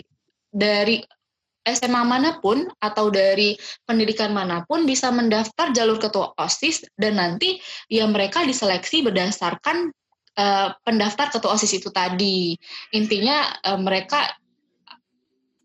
[0.52, 1.00] dari
[1.62, 3.54] SMA mana pun atau dari
[3.86, 9.94] pendidikan mana pun bisa mendaftar jalur ketua OSIS dan nanti ya mereka diseleksi berdasarkan
[10.36, 12.58] uh, pendaftar ketua OSIS itu tadi.
[12.92, 14.26] Intinya uh, mereka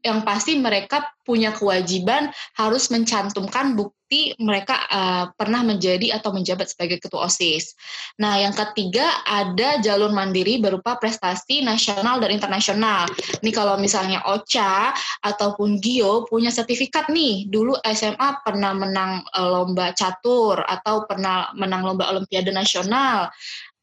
[0.06, 7.04] yang pasti mereka punya kewajiban harus mencantumkan bukti mereka uh, pernah menjadi atau menjabat sebagai
[7.04, 7.76] ketua OSIS.
[8.24, 13.04] Nah, yang ketiga ada jalur mandiri berupa prestasi nasional dan internasional.
[13.44, 14.96] Nih kalau misalnya OCA
[15.28, 21.84] ataupun GIO punya sertifikat nih, dulu SMA pernah menang uh, lomba catur atau pernah menang
[21.84, 23.28] lomba olimpiade nasional.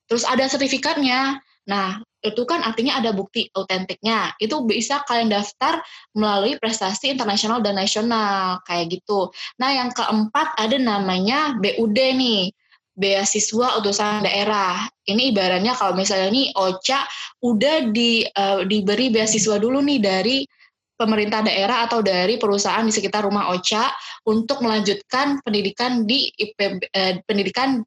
[0.09, 1.37] Terus ada sertifikatnya.
[1.65, 4.33] Nah, itu kan artinya ada bukti autentiknya.
[4.41, 5.81] Itu bisa kalian daftar
[6.17, 9.29] melalui prestasi internasional dan nasional kayak gitu.
[9.61, 12.53] Nah, yang keempat ada namanya BUD nih.
[12.95, 14.87] Beasiswa utusan daerah.
[15.03, 17.03] Ini ibaratnya kalau misalnya nih OCA
[17.43, 20.47] udah di uh, diberi beasiswa dulu nih dari
[20.95, 23.91] pemerintah daerah atau dari perusahaan di sekitar rumah OCA
[24.31, 27.83] untuk melanjutkan pendidikan di IPB, eh, pendidikan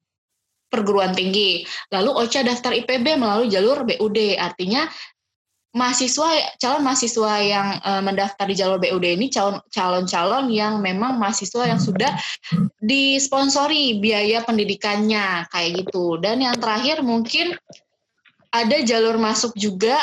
[0.68, 1.64] perguruan tinggi.
[1.92, 4.36] Lalu OCA daftar IPB melalui jalur BUD.
[4.38, 4.88] Artinya
[5.76, 9.28] mahasiswa calon mahasiswa yang uh, mendaftar di jalur BUD ini
[9.70, 12.18] calon-calon yang memang mahasiswa yang sudah
[12.82, 16.18] disponsori biaya pendidikannya kayak gitu.
[16.18, 17.54] Dan yang terakhir mungkin
[18.50, 20.00] ada jalur masuk juga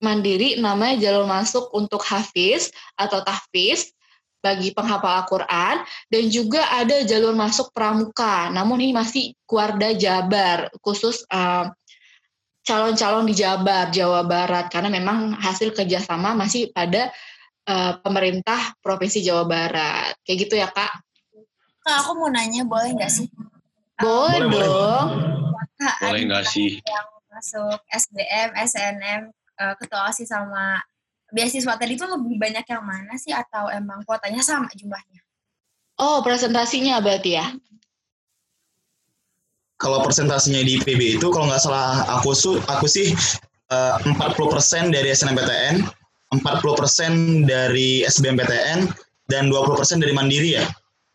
[0.00, 3.92] mandiri namanya jalur masuk untuk hafiz atau tahfiz
[4.40, 5.76] bagi penghafal Al-Quran
[6.08, 8.48] dan juga ada jalur masuk pramuka.
[8.48, 11.72] Namun ini masih Kuarda Jabar, khusus calon
[12.60, 17.08] calon-calon di Jabar, Jawa Barat, karena memang hasil kerjasama masih pada
[17.68, 20.16] uh, pemerintah Provinsi Jawa Barat.
[20.24, 20.92] Kayak gitu ya, Kak?
[21.80, 23.26] Kak, aku mau nanya, boleh nggak sih?
[24.00, 25.08] Boleh, boleh dong.
[25.80, 26.80] Boleh nggak sih?
[26.84, 29.20] Yang masuk SBM, SNM,
[29.60, 30.80] uh, ketua OSIS sama
[31.30, 35.20] beasiswa tadi itu lebih banyak yang mana sih atau emang kuotanya sama jumlahnya?
[36.00, 37.46] Oh, presentasinya berarti ya?
[39.80, 43.16] Kalau presentasinya di IPB itu kalau nggak salah aku su aku sih
[43.72, 45.88] eh, uh, 40% dari SNMPTN,
[46.36, 48.92] 40% dari SBMPTN
[49.32, 50.64] dan 20% dari Mandiri ya.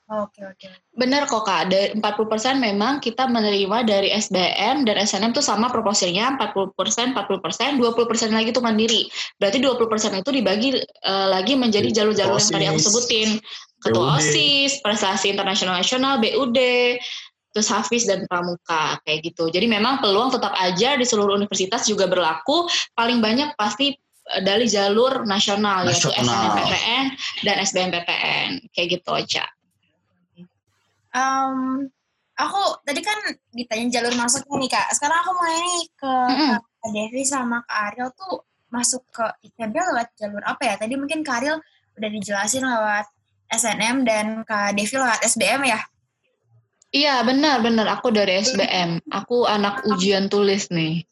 [0.05, 0.69] Oke, oke.
[0.93, 6.37] Benar kok Kak, dari 40% memang kita menerima dari SBM dan SNM tuh sama proporsinya
[6.37, 6.77] 40%,
[7.17, 9.09] 40%, 20% lagi tuh mandiri.
[9.41, 13.41] Berarti 20% itu dibagi eh, lagi menjadi jalur-jalur yang tadi aku sebutin.
[13.81, 14.21] Ketua BUD.
[14.21, 16.59] OSIS, prestasi internasional nasional, BUD,
[17.49, 19.49] terus Hafiz dan Pramuka kayak gitu.
[19.49, 22.69] Jadi memang peluang tetap aja di seluruh universitas juga berlaku.
[22.93, 26.29] Paling banyak pasti eh, dari jalur nasional, yaitu Nasional.
[26.29, 27.05] SNMPTN
[27.41, 29.49] dan SBMPTN kayak gitu aja.
[31.15, 31.87] Em,
[32.35, 33.15] aku tadi kan
[33.55, 34.87] ditanya jalur masuknya nih kak.
[34.91, 36.51] Sekarang aku mau nih ke Mm-mm.
[36.59, 40.75] Kak Devi sama Kak Ariel tuh masuk ke IPB lewat jalur apa ya?
[40.75, 41.57] Tadi mungkin Kak Ariel
[41.95, 43.07] udah dijelasin lewat
[43.55, 45.79] SNM dan Kak Devi lewat SBM ya?
[46.91, 48.99] Iya benar benar aku dari SBM.
[49.11, 51.03] Aku anak ujian tulis nih.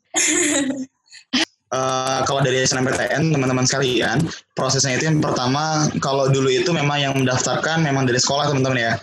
[1.74, 4.22] Eh, kalau dari SNMPTN teman-teman sekalian
[4.54, 8.94] prosesnya itu yang pertama kalau dulu itu memang yang mendaftarkan memang dari sekolah teman-teman ya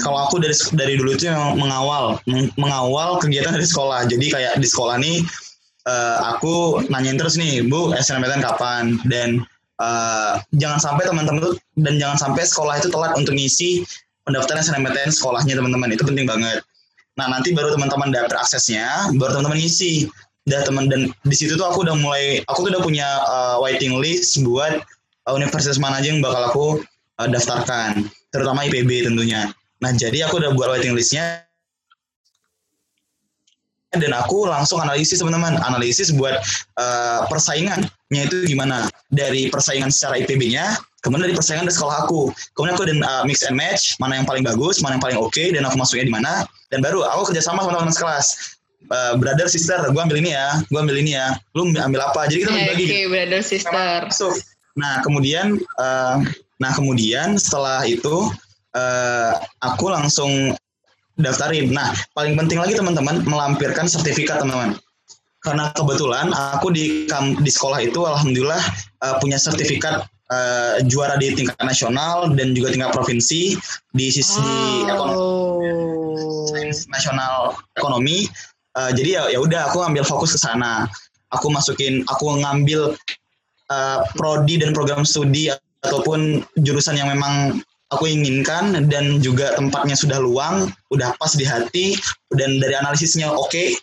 [0.00, 4.08] kalau aku dari dari dulu itu memang mengawal meng- mengawal kegiatan dari sekolah.
[4.08, 5.20] Jadi kayak di sekolah nih
[5.84, 8.96] eh, aku nanyain terus nih bu SNMPTN kapan?
[9.04, 9.44] Dan
[9.84, 13.84] eh, jangan sampai teman-teman dan jangan sampai sekolah itu telat untuk ngisi
[14.24, 15.92] pendaftaran SNMPTN sekolahnya teman-teman.
[15.92, 16.64] Itu penting banget.
[17.20, 20.08] Nah nanti baru teman-teman dapat aksesnya baru teman-teman ngisi.
[20.42, 23.94] Udah teman dan di situ tuh aku udah mulai aku tuh udah punya uh, waiting
[24.02, 24.82] list buat
[25.30, 26.66] uh, universitas mana aja yang bakal aku
[27.22, 28.10] uh, daftarkan.
[28.34, 31.44] Terutama IPB tentunya nah jadi aku udah buat waiting listnya.
[33.92, 35.60] Dan aku langsung analisis teman-teman.
[35.60, 36.40] Analisis buat
[36.80, 37.92] uh, persaingannya
[38.24, 38.88] itu gimana.
[39.12, 42.30] Dari persaingan secara IPB-nya kemudian dari persaingan dari sekolah aku.
[42.56, 45.44] Kemudian aku dan uh, mix and match mana yang paling bagus mana yang paling oke
[45.52, 46.32] dan aku masuknya di mana.
[46.70, 48.26] Dan baru aku kerjasama sama teman-teman sekelas.
[48.90, 51.36] Uh, brother sister gue ambil ini ya gue ambil ini ya.
[51.58, 52.30] Lu ambil apa?
[52.30, 54.08] Jadi kita Oke, bagi brother sister.
[54.72, 56.24] nah kemudian uh,
[56.56, 58.32] nah kemudian setelah itu
[58.76, 59.32] uh,
[59.64, 60.56] aku langsung
[61.20, 61.72] daftarin.
[61.72, 64.76] Nah paling penting lagi teman-teman melampirkan sertifikat teman-teman.
[65.42, 68.62] Karena kebetulan aku di kam- di sekolah itu alhamdulillah
[69.02, 73.58] uh, punya sertifikat uh, juara di tingkat nasional dan juga tingkat provinsi
[73.90, 74.38] di sisi
[74.86, 75.18] ekonomi.
[75.18, 76.46] Oh.
[76.54, 78.30] sains nasional ekonomi.
[78.78, 80.86] Uh, jadi ya ya udah aku ambil fokus ke sana.
[81.34, 82.94] Aku masukin aku ngambil
[83.72, 85.50] uh, prodi dan program studi
[85.82, 87.58] ataupun jurusan yang memang
[87.92, 91.94] aku inginkan dan juga tempatnya sudah luang udah pas di hati
[92.34, 93.76] dan dari analisisnya oke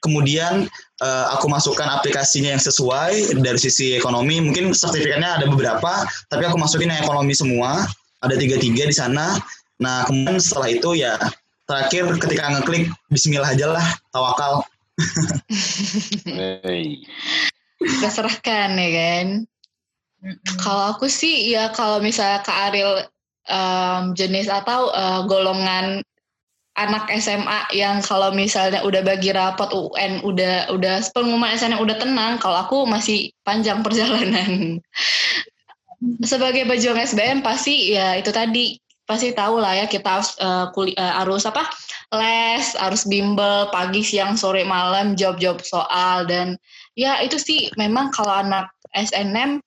[0.00, 0.70] kemudian
[1.02, 6.56] uh, aku masukkan aplikasinya yang sesuai dari sisi ekonomi mungkin sertifikatnya ada beberapa tapi aku
[6.56, 7.84] masukin yang ekonomi semua
[8.22, 9.36] ada tiga tiga di sana
[9.82, 11.18] nah kemudian setelah itu ya
[11.66, 14.62] terakhir ketika ngeklik Bismillah aja lah tawakal.
[17.76, 19.26] Kita serahkan ya kan.
[20.62, 23.04] Kalau aku sih ya kalau misalnya Kak Ariel
[23.46, 26.02] em, jenis atau eh, golongan
[26.76, 32.36] anak SMA yang kalau misalnya udah bagi rapot UN udah udah pengumuman SNM udah tenang,
[32.36, 34.78] kalau aku masih panjang perjalanan.
[36.20, 38.76] Sebagai pejuang SBM pasti ya itu tadi
[39.08, 40.36] pasti tahu lah ya kita harus
[40.76, 41.64] kuli- eh, harus apa
[42.12, 46.60] les, harus bimbel pagi, siang, sore, malam, job-job soal dan
[46.92, 49.64] ya itu sih memang kalau anak SNM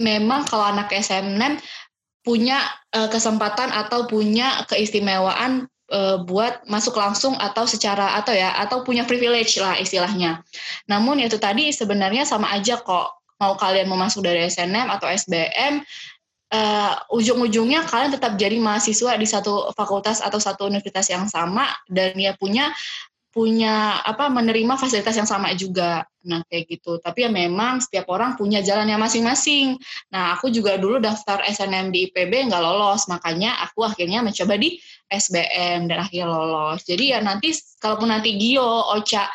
[0.00, 1.60] memang kalau anak SNM
[2.26, 2.58] punya
[2.90, 9.06] eh, kesempatan atau punya keistimewaan eh, buat masuk langsung atau secara atau ya atau punya
[9.06, 10.42] privilege lah istilahnya.
[10.90, 15.84] Namun itu tadi sebenarnya sama aja kok mau kalian mau masuk dari SNM atau SBM
[16.50, 22.16] eh, ujung-ujungnya kalian tetap jadi mahasiswa di satu fakultas atau satu universitas yang sama dan
[22.18, 22.74] ya punya
[23.36, 26.08] punya apa menerima fasilitas yang sama juga.
[26.24, 26.96] Nah, kayak gitu.
[26.96, 29.76] Tapi ya memang setiap orang punya jalannya masing-masing.
[30.08, 34.80] Nah, aku juga dulu daftar SNM di IPB nggak lolos, makanya aku akhirnya mencoba di
[35.12, 36.80] SBM dan akhirnya lolos.
[36.88, 38.64] Jadi ya nanti kalaupun nanti Gio,
[38.96, 39.28] Ocha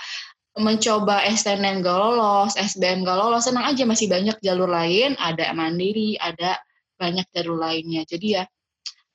[0.57, 6.19] mencoba SNM gak lolos, SBM gak lolos, senang aja masih banyak jalur lain, ada mandiri,
[6.19, 6.59] ada
[6.99, 8.03] banyak jalur lainnya.
[8.03, 8.43] Jadi ya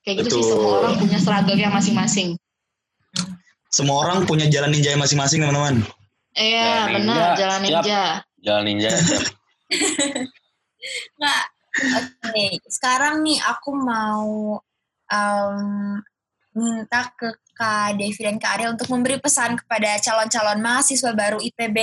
[0.01, 0.53] kayak gitu sih Betul.
[0.57, 2.41] semua orang punya struggle-nya masing-masing.
[3.77, 5.85] Semua orang punya jalan ninja masing-masing teman-teman
[6.33, 7.65] Iya, Jalan benar, ninja, jalan siap.
[7.65, 8.03] ninja.
[8.45, 8.91] Jalan ninja.
[11.17, 11.43] Nggak.
[11.77, 14.57] Oke, sekarang nih aku mau
[15.09, 15.61] em,
[16.53, 21.77] minta ke Kak Devi dan Kak Ariel untuk memberi pesan kepada calon-calon mahasiswa baru IPB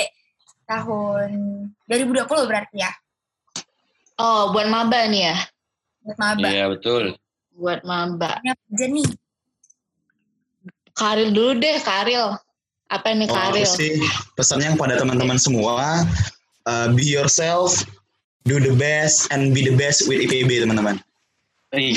[0.66, 1.30] tahun
[1.86, 2.94] 2020 berarti ya,
[4.14, 5.36] Oh, buat maba nih ya?
[6.06, 6.46] buat maba.
[6.46, 7.18] Iya betul.
[7.58, 8.38] Buat maba.
[8.38, 9.08] Ini apa aja nih?
[10.94, 12.38] Karil dulu deh, Karil.
[12.88, 13.66] Apa nih Oh, Karil?
[13.66, 13.98] sih
[14.38, 16.06] pesannya kepada teman-teman semua
[16.64, 17.82] uh, be yourself
[18.46, 21.02] do the best and be the best with IPB teman-teman
[21.74, 21.96] Keren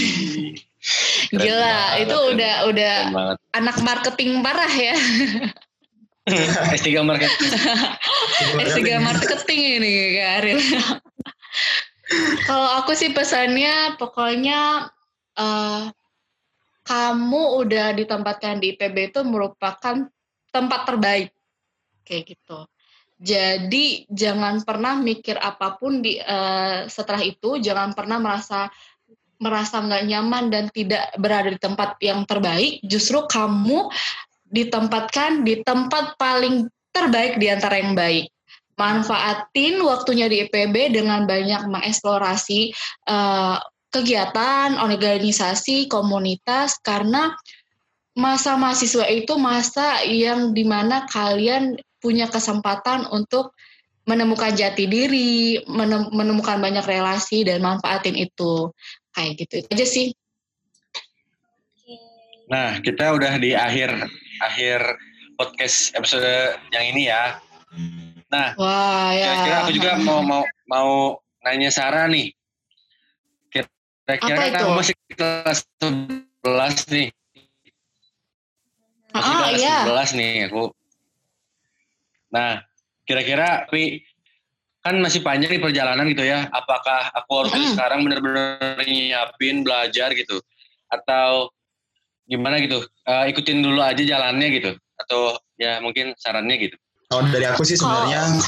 [1.37, 3.37] Gila, banget, itu keren udah udah keren banget.
[3.53, 4.95] anak marketing parah ya.
[6.75, 7.51] S3 marketing.
[8.71, 10.61] S3 marketing ini Kak Ariel.
[12.47, 14.91] Kalau aku sih pesannya pokoknya
[15.35, 15.81] eh,
[16.87, 20.07] kamu udah ditempatkan di IPB itu merupakan
[20.55, 21.35] tempat terbaik
[22.07, 22.71] kayak gitu.
[23.17, 28.71] Jadi jangan pernah mikir apa pun di eh, setelah itu, jangan pernah merasa
[29.37, 32.81] merasa nggak nyaman dan tidak berada di tempat yang terbaik.
[32.87, 33.91] Justru kamu
[34.47, 38.31] ditempatkan di tempat paling terbaik di antara yang baik.
[38.77, 42.61] Manfaatin waktunya di IPB dengan banyak mengeksplorasi
[43.09, 43.59] eh,
[43.97, 47.33] kegiatan, organisasi, komunitas karena
[48.13, 53.57] masa mahasiswa itu masa yang di mana kalian punya kesempatan untuk
[54.07, 58.71] menemukan jati diri, menem- menemukan banyak relasi dan manfaatin itu.
[59.17, 60.09] Kayak gitu itu aja sih.
[62.47, 63.91] Nah, kita udah di akhir
[64.45, 64.79] akhir
[65.41, 67.41] podcast episode yang ini ya.
[68.31, 69.25] Nah, Wah ya.
[69.25, 70.91] kira-kira aku juga mau mau mau
[71.43, 72.36] nanya Sarah nih.
[74.07, 74.67] Kira-kira Apa itu?
[74.71, 77.09] masih kelas 11 nih.
[79.11, 79.77] Masih Ah kelas iya.
[79.83, 80.65] 11 nih aku.
[82.31, 82.63] Nah,
[83.03, 84.07] kira-kira tapi
[84.79, 86.47] kan masih panjang nih perjalanan gitu ya.
[86.55, 87.71] Apakah aku harus Mm.
[87.75, 90.39] sekarang benar-benar nyiapin belajar gitu
[90.87, 91.51] atau
[92.31, 92.87] gimana gitu?
[93.03, 94.71] Eh, ikutin dulu aja jalannya gitu
[95.03, 96.79] atau ya mungkin sarannya gitu.
[97.11, 98.39] Kalau dari aku sih sebenarnya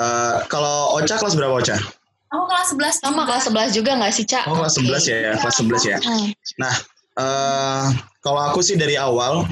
[0.00, 1.76] eh, kalau Ocha kelas berapa Ocha?
[2.28, 4.44] Aku kelas 11 Sama kelas 11 juga nggak sih, Cak?
[4.52, 5.96] Oh kelas 11 ya, kelas 11 ya.
[6.04, 6.28] Hmm.
[7.18, 7.86] Eh,
[8.22, 9.42] kalau aku sih dari awal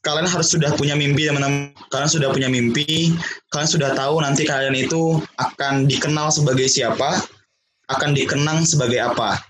[0.00, 1.74] kalian harus sudah punya mimpi teman-teman.
[1.92, 3.12] Kalian sudah punya mimpi,
[3.52, 7.20] kalian sudah tahu nanti kalian itu akan dikenal sebagai siapa,
[7.90, 9.40] akan dikenang sebagai apa.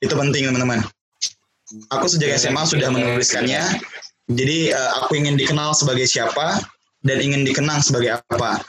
[0.00, 0.86] Itu penting teman-teman.
[1.90, 3.60] Aku sejak SMA sudah menuliskannya.
[4.30, 6.62] Jadi eh, aku ingin dikenal sebagai siapa
[7.02, 8.62] dan ingin dikenang sebagai apa.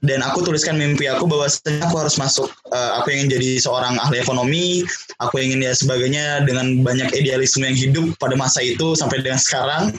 [0.00, 2.48] Dan aku tuliskan mimpi aku bahwasanya aku harus masuk.
[2.72, 4.80] eh, aku ingin jadi seorang ahli ekonomi.
[5.20, 9.92] Aku ingin ya sebagainya dengan banyak idealisme yang hidup pada masa itu sampai dengan sekarang.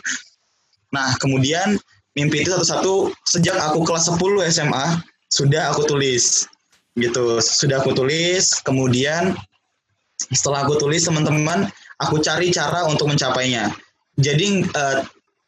[0.90, 1.78] Nah, kemudian
[2.18, 4.86] mimpi itu satu-satu sejak aku kelas 10 SMA
[5.30, 6.50] sudah aku tulis.
[6.98, 8.58] Gitu, sudah aku tulis.
[8.66, 9.38] Kemudian
[10.34, 11.70] setelah aku tulis teman-teman,
[12.02, 13.70] aku cari cara untuk mencapainya.
[14.18, 14.98] Jadi eh,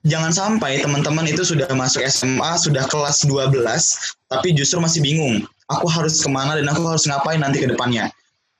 [0.04, 3.56] jangan sampai teman-teman itu sudah masuk SMA, sudah kelas 12,
[4.32, 5.48] tapi justru masih bingung.
[5.72, 8.12] Aku harus ke mana dan aku harus ngapain nanti ke depannya.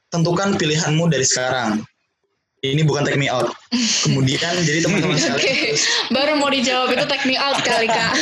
[0.10, 1.84] Tentukan pilihanmu dari sekarang.
[2.64, 3.52] Ini bukan take me out.
[4.08, 5.84] Kemudian jadi teman-teman sekalian harus
[6.16, 8.16] Baru mau dijawab itu take me out kali, Kak.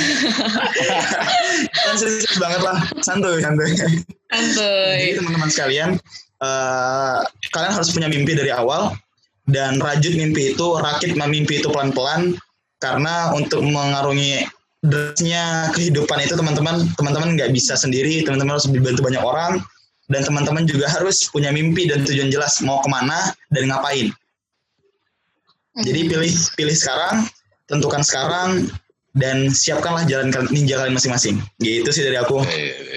[1.86, 4.02] kan serius banget lah santuy santuy jadi
[4.34, 5.14] Santuy.
[5.20, 5.90] teman-teman sekalian
[6.42, 7.18] eh,
[7.54, 8.96] kalian harus punya mimpi dari awal
[9.46, 12.34] dan rajut mimpi itu rakit mimpi itu pelan-pelan
[12.82, 14.50] karena untuk mengarungi
[14.82, 18.26] derasnya kehidupan itu teman-teman teman-teman nggak bisa sendiri.
[18.26, 19.62] Teman-teman harus dibantu banyak orang.
[20.12, 24.12] Dan teman-teman juga harus punya mimpi dan tujuan jelas mau ke mana dan ngapain.
[25.88, 27.32] Jadi pilih pilih sekarang
[27.72, 28.68] tentukan sekarang
[29.16, 31.40] dan siapkanlah jalan ninja kalian masing-masing.
[31.64, 32.44] Gitu sih dari aku.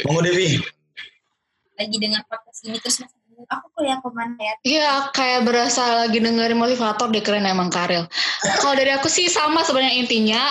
[0.03, 0.59] Monggo Devi.
[1.79, 3.19] Lagi dengar podcast ini terus masih
[3.49, 4.55] aku kuliah ke mana ya?
[4.65, 8.09] Iya, kayak berasa lagi dengerin motivator deh keren emang Karel.
[8.61, 10.43] Kalau dari aku sih sama sebenarnya intinya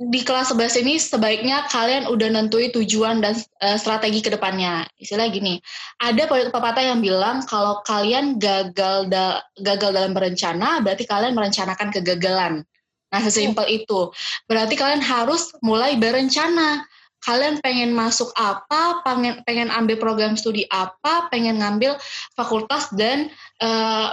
[0.00, 4.88] di kelas 11 ini sebaiknya kalian udah nentuin tujuan dan eh, strategi ke depannya.
[4.96, 5.60] Istilah gini,
[6.00, 12.64] ada pepatah yang bilang kalau kalian gagal da- gagal dalam berencana, berarti kalian merencanakan kegagalan.
[13.10, 14.08] Nah, sesimpel itu.
[14.46, 16.86] Berarti kalian harus mulai berencana.
[17.20, 21.96] Kalian pengen masuk apa, pengen pengen ambil program studi apa, pengen ngambil
[22.34, 23.28] fakultas dan
[23.60, 24.08] eh,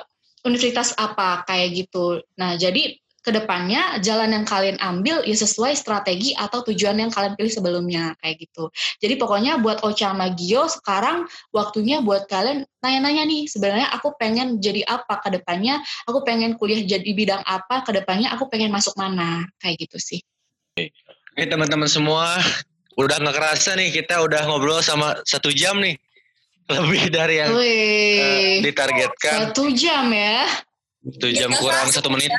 [0.47, 2.23] universitas apa kayak gitu.
[2.39, 2.95] Nah, jadi
[3.27, 8.15] ke depannya jalan yang kalian ambil ya sesuai strategi atau tujuan yang kalian pilih sebelumnya
[8.23, 8.71] kayak gitu.
[9.03, 14.63] Jadi pokoknya buat Ocha sama Gio sekarang waktunya buat kalian nanya-nanya nih sebenarnya aku pengen
[14.63, 18.95] jadi apa ke depannya, aku pengen kuliah jadi bidang apa ke depannya, aku pengen masuk
[18.95, 20.23] mana kayak gitu sih.
[20.79, 22.39] Oke teman-teman semua,
[22.97, 25.93] udah nggak kerasa nih kita udah ngobrol sama satu jam nih,
[26.73, 30.43] lebih dari yang Wih, ditargetkan satu jam ya.
[31.07, 32.33] satu jam kurang satu menit,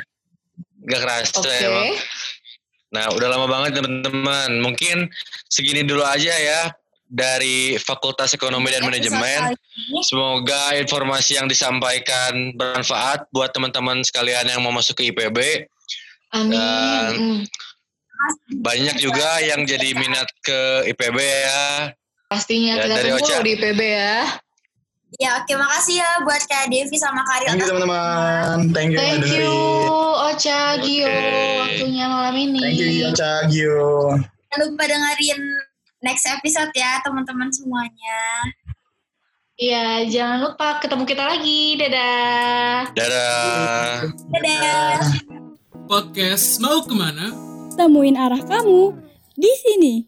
[0.83, 1.55] nggak kerasa Oke.
[1.57, 1.91] emang.
[2.89, 5.07] Nah udah lama banget teman-teman, mungkin
[5.45, 6.61] segini dulu aja ya
[7.05, 9.53] dari Fakultas Ekonomi dan Manajemen.
[10.01, 15.65] Semoga informasi yang disampaikan bermanfaat buat teman-teman sekalian yang mau masuk ke IPB.
[16.29, 16.53] Amin.
[16.53, 17.41] Dan- Mm.
[18.59, 20.59] Banyak juga yang jadi minat ke
[20.91, 21.93] IPB ya.
[22.29, 23.41] Pastinya Ya, kita dari tunggu Ocha.
[23.41, 24.17] di PB ya.
[25.17, 27.49] Ya oke makasih ya buat Kak Devi sama Karil.
[27.49, 28.57] Thank you teman-teman.
[28.69, 29.49] Thank you Thank you.
[30.29, 31.57] Ocha, Gio, Oke.
[31.57, 32.61] waktunya malam ini.
[32.61, 34.13] Thank you Yocha Gio.
[34.53, 35.41] Jangan lupa dengerin
[36.05, 38.21] next episode ya teman-teman semuanya.
[39.57, 41.75] Iya, jangan lupa ketemu kita lagi.
[41.75, 42.93] Dadah.
[42.93, 44.13] Dadah.
[44.29, 45.01] Dadah.
[45.89, 47.48] Podcast mau ke mana?
[47.79, 48.91] Temuin arah kamu
[49.39, 50.03] di sini.